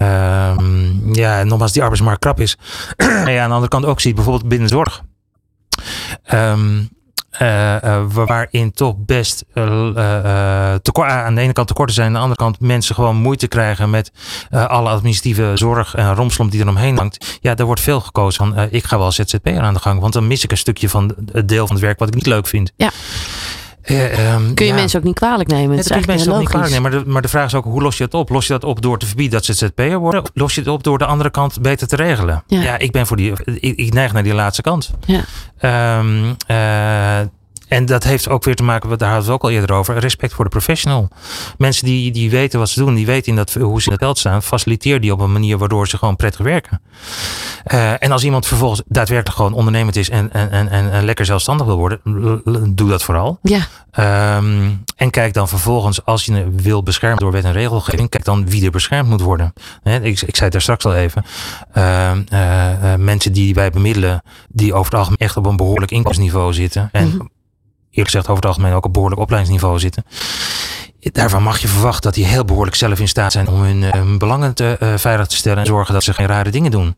[0.02, 2.58] um, ja, nogmaals die arbeidsmarkt krap is.
[2.96, 5.02] en je aan de andere kant ook ziet, bijvoorbeeld binnen zorg.
[6.34, 6.90] Um,
[7.42, 12.20] uh, uh, waarin toch best uh, tekort, aan de ene kant tekorten zijn, aan de
[12.20, 14.12] andere kant mensen gewoon moeite krijgen met
[14.50, 17.38] alle administratieve zorg en romslomp die er omheen hangt.
[17.42, 20.28] Ja, daar wordt veel gekozen van ik ga wel ZZP'er aan de gang, want dan
[20.28, 22.72] mis ik een stukje van het deel van het werk wat ik niet leuk vind.
[22.76, 22.90] Ja.
[23.90, 24.78] Um, Kun je ja.
[24.78, 25.78] mensen ook niet kwalijk nemen?
[25.78, 26.92] Het is eigenlijk mensen ook niet kwalijk nemen.
[26.92, 28.30] Maar de, maar de vraag is ook, hoe los je dat op?
[28.30, 30.24] Los je dat op door te verbieden dat ze ZZP'er worden?
[30.34, 32.44] Los je het op door de andere kant beter te regelen?
[32.48, 33.34] Ja, ja ik ben voor die.
[33.46, 34.92] Ik, ik, neig naar die laatste kant.
[35.06, 35.98] Ja.
[36.00, 37.28] Um, uh,
[37.68, 39.98] en dat heeft ook weer te maken, daar hadden we het ook al eerder over,
[39.98, 41.08] respect voor de professional.
[41.58, 44.02] Mensen die, die weten wat ze doen, die weten in dat, hoe ze in het
[44.02, 46.82] veld staan, faciliteer die op een manier waardoor ze gewoon prettig werken.
[47.74, 51.66] Uh, en als iemand vervolgens daadwerkelijk gewoon ondernemend is en, en, en, en lekker zelfstandig
[51.66, 52.00] wil worden,
[52.76, 53.40] doe dat vooral.
[53.42, 53.68] Ja.
[54.38, 58.50] Um, en kijk dan vervolgens, als je wil beschermen door wet en regelgeving, kijk dan
[58.50, 59.54] wie er beschermd moet worden.
[59.84, 61.26] He, ik, ik zei het daar straks al even.
[61.78, 66.54] Uh, uh, mensen die wij bemiddelen, die over het algemeen echt op een behoorlijk inkomensniveau
[66.54, 66.90] zitten.
[66.92, 67.34] En mm -hmm
[67.96, 70.04] eerlijk gezegd over het algemeen ook op behoorlijk opleidingsniveau zitten.
[71.00, 74.18] Daarvan mag je verwachten dat die heel behoorlijk zelf in staat zijn om hun, uh,
[74.18, 76.96] belangen te, uh, veilig te stellen en zorgen dat ze geen rare dingen doen.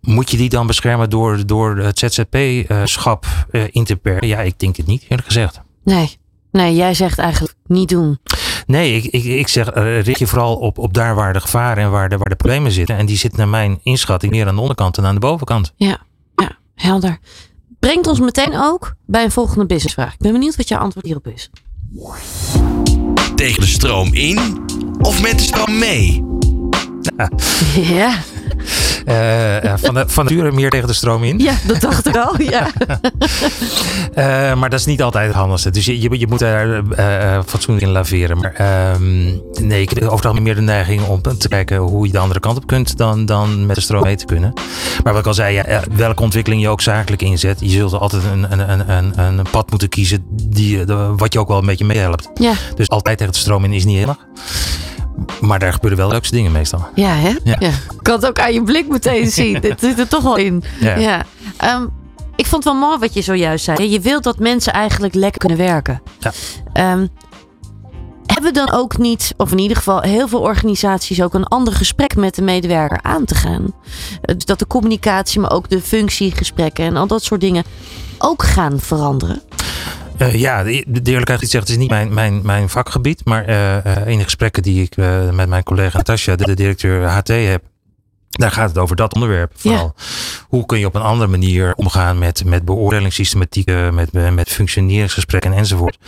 [0.00, 4.28] Moet je die dan beschermen door, door het ZZP-schap uh, in te perken?
[4.28, 5.60] Ja, ik denk het niet, eerlijk gezegd.
[5.84, 6.18] Nee.
[6.52, 8.18] Nee, jij zegt eigenlijk niet doen.
[8.66, 9.70] Nee, ik, ik, ik zeg,
[10.02, 12.72] richt je vooral op, op daar waar de gevaren en waar de, waar de problemen
[12.72, 12.96] zitten.
[12.96, 15.72] En die zitten naar mijn inschatting meer aan de onderkant dan aan de bovenkant.
[15.76, 15.98] Ja,
[16.34, 17.18] ja helder.
[17.84, 20.12] Brengt ons meteen ook bij een volgende businessvraag.
[20.12, 21.50] Ik ben benieuwd wat jouw antwoord hierop is.
[23.34, 24.38] Tegen de stroom in
[25.00, 26.24] of met de stroom mee?
[27.74, 28.18] Ja.
[29.06, 31.38] Uh, van, de, van nature meer tegen de stroom in.
[31.38, 32.40] Ja, dat dacht ik al.
[32.40, 32.70] Ja.
[34.14, 35.70] uh, maar dat is niet altijd het handigste.
[35.70, 36.82] Dus je, je, je moet daar
[37.46, 38.38] fatsoenlijk in laveren.
[38.38, 39.24] Maar ehm,
[39.66, 42.18] nee, ik heb over het algemeen meer de neiging om te kijken hoe je de
[42.18, 44.52] andere kant op kunt dan, dan met de stroom mee te kunnen.
[45.04, 48.22] Maar wat ik al zei, ja, welke ontwikkeling je ook zakelijk inzet, je zult altijd
[48.32, 50.84] een, een, een, een pad moeten kiezen die,
[51.16, 52.30] wat je ook wel een beetje meehelpt.
[52.34, 52.52] Ja.
[52.74, 54.18] Dus altijd tegen de stroom in is niet helemaal.
[55.40, 56.86] Maar daar gebeuren wel leukste dingen meestal.
[56.94, 57.34] Ja, hè?
[57.44, 57.58] Ja.
[57.60, 59.60] Ik kan het ook aan je blik meteen zien.
[59.60, 60.62] Dit zit er toch wel in.
[60.80, 60.96] Ja.
[60.96, 61.24] ja.
[61.74, 61.90] Um,
[62.36, 63.90] Ik vond het wel mooi wat je zojuist zei.
[63.90, 66.02] Je wilt dat mensen eigenlijk lekker kunnen werken.
[66.18, 66.32] Ja.
[66.72, 67.06] Ehm,
[68.26, 71.72] hebben we dan ook niet, of in ieder geval heel veel organisaties, ook een ander
[71.74, 73.72] gesprek met de medewerker aan te gaan?
[74.22, 77.64] Eh, Dus dat de communicatie, maar ook de functiegesprekken en al dat soort dingen
[78.18, 79.42] ook gaan veranderen.
[80.16, 83.24] Eh, ja, de, de eerlijkheid het is niet mijn, mijn, mijn vakgebied.
[83.24, 84.96] Maar eh, eh, in de gesprekken die ik
[85.32, 87.62] met mijn collega Natasja, de, de directeur HT, heb.
[88.30, 89.52] Daar gaat het over dat onderwerp.
[89.56, 89.94] Vooral.
[90.48, 95.98] Hoe kun je op een andere manier omgaan met, met beoordelingssystematieken, met, met functioneringsgesprekken enzovoort.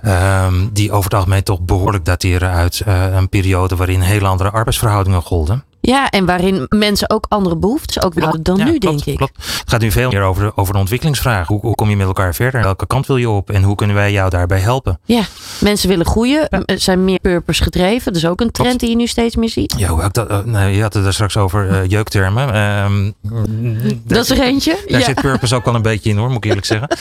[0.00, 5.22] Ehm, die over het algemeen toch behoorlijk dateren uit een periode waarin hele andere arbeidsverhoudingen
[5.22, 5.64] golden.
[5.86, 9.16] Ja, en waarin mensen ook andere behoeftes ook hadden dan Ja, nu, klopt, denk ik.
[9.16, 9.36] Klopt.
[9.36, 11.46] Het gaat nu veel meer over de, over de ontwikkelingsvraag.
[11.46, 12.62] Hoe, hoe kom je met elkaar verder?
[12.62, 13.50] Welke kant wil je op?
[13.50, 14.98] En hoe kunnen wij jou daarbij helpen?
[15.04, 15.22] Ja,
[15.60, 18.12] mensen willen groeien, zijn meer purpose gedreven.
[18.12, 19.74] Dat is ook een trend die je nu steeds meer ziet.
[19.78, 20.28] Ja, ik dat?
[20.28, 22.52] eh, je had het er straks over eh, jeuktermen.
[22.54, 23.10] Ehm,
[24.06, 24.78] Dat is er eentje.
[24.88, 25.06] Daar Ja.
[25.06, 26.88] zit purpose ook wel een beetje in hoor, moet ik eerlijk zeggen.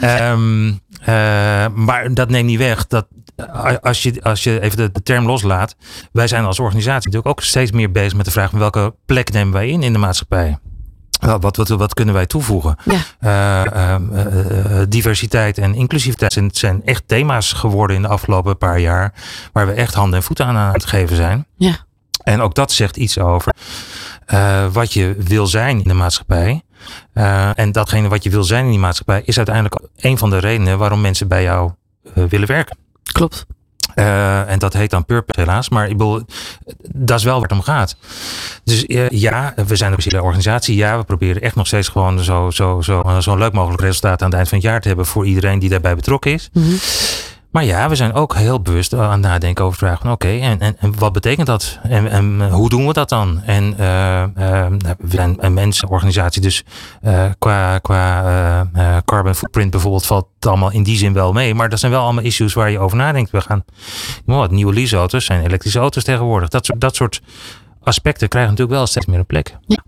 [0.00, 3.06] Ehm, eh, maar dat neemt niet weg dat
[3.82, 5.76] als je, als je even de, de term loslaat.
[6.12, 9.32] Wij zijn als organisatie natuurlijk ook steeds meer bezig met de vraag van welke plek
[9.32, 10.58] nemen wij in in de maatschappij.
[11.20, 12.76] Wat, wat, wat kunnen wij toevoegen?
[12.84, 13.00] Ja.
[13.20, 18.78] Eh, eh, eh, diversiteit en inclusiviteit zijn, zijn echt thema's geworden in de afgelopen paar
[18.78, 19.12] jaar.
[19.52, 21.46] Waar we echt handen en voeten aan aan het geven zijn.
[21.56, 21.76] Ja.
[22.22, 23.54] En ook dat zegt iets over
[24.72, 26.62] wat je wil zijn in de maatschappij.
[27.54, 30.78] En datgene wat je wil zijn in die maatschappij is uiteindelijk een van de redenen
[30.78, 31.70] waarom mensen bij jou
[32.14, 32.76] willen werken.
[33.12, 33.46] Klopt.
[33.94, 35.68] Eh, en dat heet dan purpose helaas.
[35.68, 36.22] Maar ik bedoel,
[36.92, 37.96] dat is wel waar het om gaat.
[38.64, 40.76] Dus eh, ja, we zijn een officiële organisatie.
[40.76, 44.28] Ja, we proberen echt nog steeds gewoon zo, zo, zo, zo leuk mogelijk resultaat aan
[44.28, 46.50] het eind van het jaar te hebben voor iedereen die daarbij betrokken is.
[46.52, 46.74] Mhm.
[47.50, 50.28] Maar ja, we zijn ook heel bewust aan het nadenken over de vraag van oké,
[50.28, 51.78] en, en, wat betekent dat?
[51.82, 53.42] En, en hoe doen we dat dan?
[53.42, 56.64] En eh, eh, we zijn een mensenorganisatie, dus
[57.02, 61.32] eh, qua, qua eh, eh, carbon footprint bijvoorbeeld valt het allemaal in die zin wel
[61.32, 61.54] mee.
[61.54, 63.30] Maar dat zijn wel allemaal issues waar je over nadenkt.
[63.30, 63.64] We gaan,
[64.24, 66.48] nou, wat nieuwe leaseauto's zijn elektrische auto's tegenwoordig.
[66.48, 67.22] Dat soort, dat soort
[67.82, 69.56] aspecten krijgen natuurlijk wel steeds meer een plek.
[69.66, 69.82] Ja,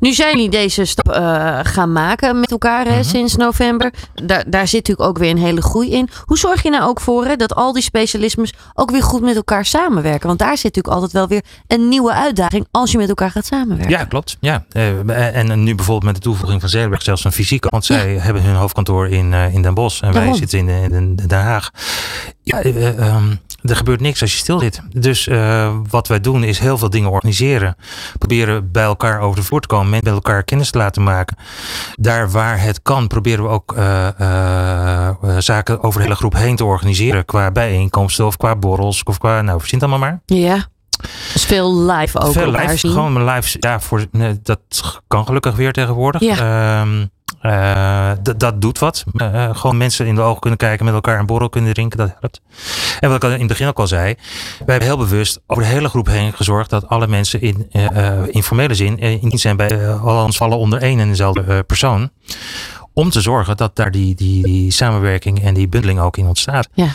[0.00, 3.02] nu zijn jullie deze stap eh, gaan maken met elkaar hè, Mhm.
[3.02, 3.92] sinds november.
[4.14, 6.08] Daar, daar zit natuurlijk ook weer een hele groei in.
[6.24, 9.36] Hoe zorg je nou ook voor hè, dat al die specialismes ook weer goed met
[9.36, 10.26] elkaar samenwerken?
[10.26, 13.46] Want daar zit natuurlijk altijd wel weer een nieuwe uitdaging als je met elkaar gaat
[13.46, 13.90] samenwerken.
[13.90, 14.36] Ja, klopt.
[14.40, 14.64] Ja.
[14.70, 17.68] Eh, en nu bijvoorbeeld met de toevoeging van Zeeberg zelfs een fysieke.
[17.70, 20.02] Want zij hebben hun hoofdkantoor in, eh, in Den Bosch.
[20.02, 20.30] En Daarom.
[20.30, 21.70] wij zitten in, in Den Haag.
[22.42, 23.24] Ja, ehm,
[23.62, 24.82] er gebeurt niks als je stil zit.
[24.90, 27.76] Dus eh, wat wij doen is heel veel dingen organiseren.
[28.18, 29.90] Proberen bij elkaar over de vloer te komen.
[29.90, 31.36] Met elkaar kennis te laten maken.
[31.94, 36.56] Daar waar het kan proberen we ook eh, eh, zaken over de hele groep heen
[36.56, 37.24] te organiseren.
[37.24, 39.02] Qua bijeenkomsten of qua borrels.
[39.02, 40.20] Of qua, nou verzin het allemaal maar.
[40.26, 40.66] Ja.
[41.32, 42.92] Dus veel live ook Veel live, zien.
[42.92, 43.56] gewoon mijn live.
[43.60, 44.60] Ja, voor, nee, dat
[45.08, 46.22] kan gelukkig weer tegenwoordig.
[46.22, 47.06] Ehm, eh,
[48.22, 49.04] d- dat doet wat.
[49.14, 51.98] Eh, eh, gewoon mensen in de ogen kunnen kijken, met elkaar een borrel kunnen drinken,
[51.98, 52.40] dat helpt.
[53.00, 55.62] En wat ik al in het begin ook al zei, wij hebben heel bewust over
[55.62, 59.20] de hele groep heen gezorgd dat alle mensen in eh, eh, informele zin eh, in
[59.20, 62.10] dienst zijn bij althans vallen onder één en dezelfde eh, persoon.
[62.94, 66.68] Om te zorgen dat daar die, die, die samenwerking en die bundeling ook in ontstaat.
[66.74, 66.88] Ja.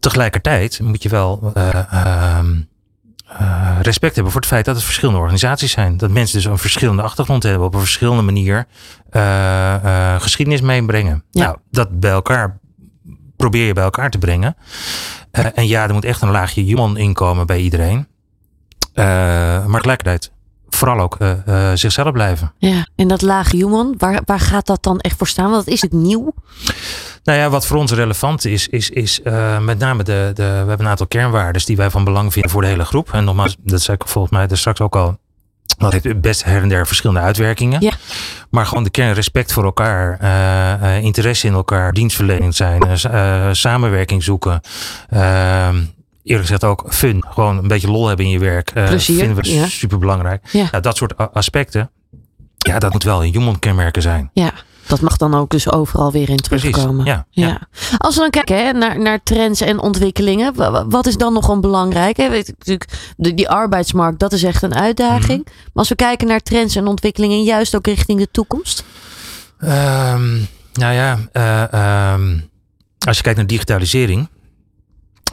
[0.00, 2.54] Tegelijkertijd moet je wel eh, ehm,
[3.40, 5.96] uh, respect hebben voor het feit dat het verschillende organisaties zijn.
[5.96, 8.66] Dat mensen dus een verschillende achtergrond hebben, op een verschillende manier
[9.12, 11.24] uh, uh, geschiedenis meebrengen.
[11.30, 11.44] Ja.
[11.44, 12.58] Nou, dat bij elkaar
[13.36, 14.56] probeer je bij elkaar te brengen.
[15.30, 18.06] En ja, er moet echt een laagje human inkomen bij iedereen.
[18.94, 20.32] Maar tegelijkertijd
[20.68, 21.18] vooral ook
[21.74, 22.52] zichzelf blijven.
[22.58, 25.50] Ja, en dat lage human, waar, waar gaat dat dan echt voor staan?
[25.50, 26.34] Want dat is het nieuw.
[27.24, 30.42] Nou ja, wat voor ons relevant is, is, is uh, met name de, de.
[30.42, 33.12] We hebben een aantal kernwaarden die wij van belang vinden voor de hele groep.
[33.12, 35.18] En nogmaals, dat zei ik volgens mij er straks ook al.
[35.78, 37.80] Dat heeft best her en der verschillende uitwerkingen.
[37.80, 37.92] Ja.
[38.50, 43.48] Maar gewoon de kern respect voor elkaar, uh, uh, interesse in elkaar, dienstverlening zijn, uh,
[43.52, 44.60] samenwerking zoeken.
[45.10, 45.76] Ehm,
[46.22, 47.24] eerlijk gezegd ook fun.
[47.28, 48.72] Gewoon een beetje lol hebben in je werk.
[48.72, 49.66] Plezier, vinden we ja.
[49.66, 50.44] super belangrijk.
[50.52, 50.68] Ja.
[50.70, 51.90] Nou, dat soort aspecten.
[52.58, 54.30] Ja, dat moet wel een human kenmerken zijn.
[54.32, 54.52] Ja.
[54.86, 57.04] Dat mag dan ook dus overal weer in terugkomen.
[57.04, 57.60] Precies, ja, ja.
[57.98, 60.54] Als we dan kijken hè, naar, naar trends en ontwikkelingen,
[60.90, 62.16] wat is dan nog een belangrijk?
[62.16, 62.30] Hè?
[62.30, 65.44] Weet, natuurlijk, de, die arbeidsmarkt, dat is echt een uitdaging.
[65.44, 65.52] Mhm.
[65.54, 68.84] Maar als we kijken naar trends en ontwikkelingen, juist ook richting de toekomst?
[69.58, 72.50] Um, nou ja, uh, um,
[73.06, 74.28] als je kijkt naar digitalisering.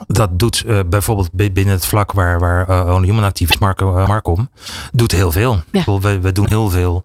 [0.07, 3.97] Dat doet uh, bijvoorbeeld binnen het vlak waar, waar uh, Only Human actief is, Marco,
[3.97, 4.49] uh, Marcom,
[4.91, 5.61] doet heel veel.
[5.71, 5.99] Ja.
[5.99, 7.03] We, we doen heel veel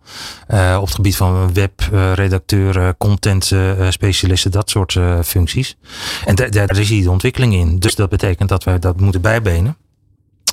[0.76, 3.52] op het gebied van webredacteuren, content
[3.88, 5.76] specialisten, dat soort functies.
[6.24, 7.78] En daar is die ontwikkeling in.
[7.78, 9.76] Dus dat betekent dat wij dat moeten bijbenen.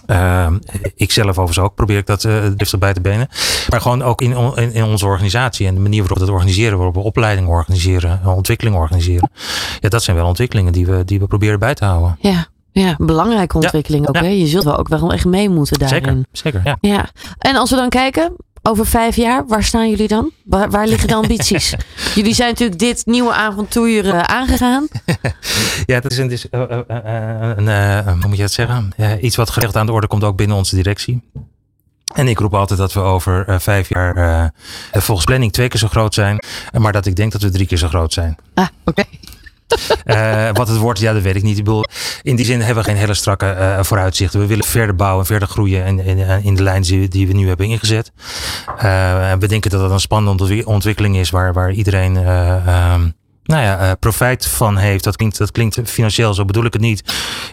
[0.07, 0.47] Uh,
[0.95, 2.43] ik zelf overigens ook probeer ik dat uh,
[2.79, 3.27] bij te benen.
[3.69, 6.77] Maar gewoon ook in, in, in, onze organisatie en de manier waarop we dat organiseren,
[6.77, 9.31] waarop we opleidingen organiseren, ontwikkeling organiseren.
[9.79, 12.17] Ja, dat zijn wel ontwikkelingen die we, die we proberen bij te houden.
[12.19, 12.51] Ja.
[12.71, 14.15] Ja, belangrijke ontwikkeling ook.
[14.15, 14.27] Hè?
[14.27, 16.03] Je zult wel ook wel echt mee moeten daarin.
[16.03, 16.77] Zeker, zeker ja.
[16.81, 17.09] ja.
[17.37, 20.32] En als we dan kijken, over vijf jaar, waar staan jullie dan?
[20.43, 21.74] Waar, waar liggen de ambities?
[22.16, 24.88] jullie zijn natuurlijk dit nieuwe avontuur uh, aangegaan.
[25.86, 26.61] ja, dat is een, is, uh,
[27.55, 28.93] een hoe moet je het zeggen?
[29.22, 31.22] iets wat gerecht aan de orde komt ook binnen onze directie.
[32.14, 34.53] En ik roep altijd dat we over vijf jaar
[34.91, 36.43] volgens planning twee keer zo groot zijn.
[36.78, 38.36] Maar dat ik denk dat we drie keer zo groot zijn.
[38.53, 39.03] Ah, oké.
[40.05, 41.57] Uh, wat het wordt, ja, dat weet ik niet.
[41.57, 41.86] Ik bedoel,
[42.22, 44.39] in die zin hebben we geen hele strakke uh, vooruitzichten.
[44.39, 47.47] We willen verder bouwen, verder groeien in, in, in de lijn die, die, we nu
[47.47, 48.11] hebben ingezet.
[48.84, 52.16] Uh, we denken dat dat een spannende ontwikkeling is waar, waar iedereen.
[52.16, 55.03] Um, nou ja, profijt van heeft.
[55.03, 56.99] Dat klinkt, dat klinkt financieel, zo bedoel ik het niet.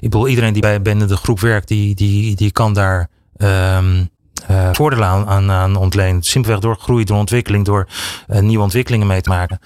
[0.01, 4.09] Ik bedoel, iedereen die bij binnen de groep werkt, die, die, die kan daar um,
[4.51, 6.27] uh, voordelen aan, aan, aan ontleent.
[6.27, 7.89] Simpelweg door groei, door ontwikkeling, door
[8.29, 9.59] uh, nieuwe ontwikkelingen mee te maken.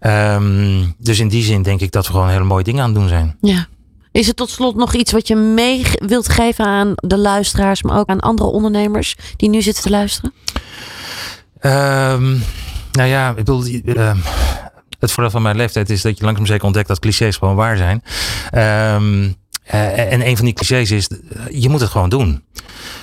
[0.00, 2.98] Um, dus in die zin denk ik dat we gewoon hele mooie dingen aan het
[2.98, 3.36] doen zijn.
[3.40, 3.66] Ja.
[4.12, 7.98] Is er tot slot nog iets wat je mee wilt geven aan de luisteraars, maar
[7.98, 10.32] ook aan andere ondernemers die nu zitten te luisteren?
[11.60, 12.42] Um,
[12.92, 14.14] nou ja, ik bedoel, uh,
[14.98, 17.76] het voordeel van mijn leeftijd is dat je langzaam zeker ontdekt dat clichés gewoon waar
[17.76, 18.02] zijn.
[18.94, 21.08] Um, en een van die clichés is,
[21.50, 22.44] je moet het gewoon doen.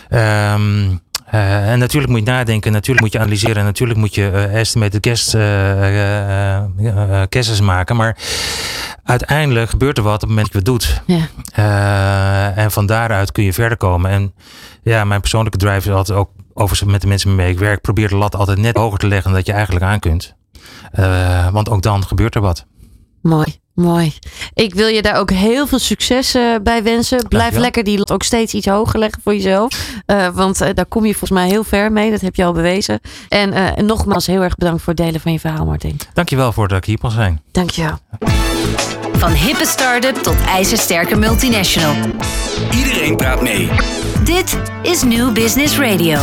[0.10, 1.02] Um,
[1.34, 5.06] uh, en natuurlijk moet je nadenken, natuurlijk moet je analyseren, natuurlijk moet je uh, estimated
[5.08, 7.96] guest uh, cases maken.
[7.96, 8.18] Maar
[9.04, 11.02] uiteindelijk gebeurt er wat op het moment dat je het doet.
[11.06, 12.54] Ja.
[12.56, 14.12] en van daaruit kun je verder komen.
[14.12, 14.34] En
[14.84, 18.10] ja, mijn persoonlijke drive is altijd ook over met de mensen waarmee ik werk, probeer
[18.10, 20.36] de lat altijd net hoger te leggen dan dat je eigenlijk aan kunt.
[21.52, 22.66] want ook dan gebeurt er wat.
[23.22, 23.60] Mooi.
[23.82, 24.14] Mooi.
[24.54, 27.28] Ik wil je daar ook heel veel succes uh, bij wensen.
[27.28, 29.90] Blijf lekker die lat ook steeds iets hoger leggen voor jezelf.
[30.08, 32.12] Uh, want uh, daar kom je volgens mij heel ver mee.
[32.12, 33.00] Dat heb je al bewezen.
[33.30, 36.00] En nogmaals heel erg bedankt voor het delen van je verhaal, Martin.
[36.14, 37.42] Dankjewel voor dat ik hier mag zijn.
[37.52, 37.98] Dankjewel.
[39.12, 41.96] Van hippe start-up tot ijzersterke multinational.
[42.72, 43.70] Iedereen praat mee.
[44.24, 46.20] Dit is New Business Radio.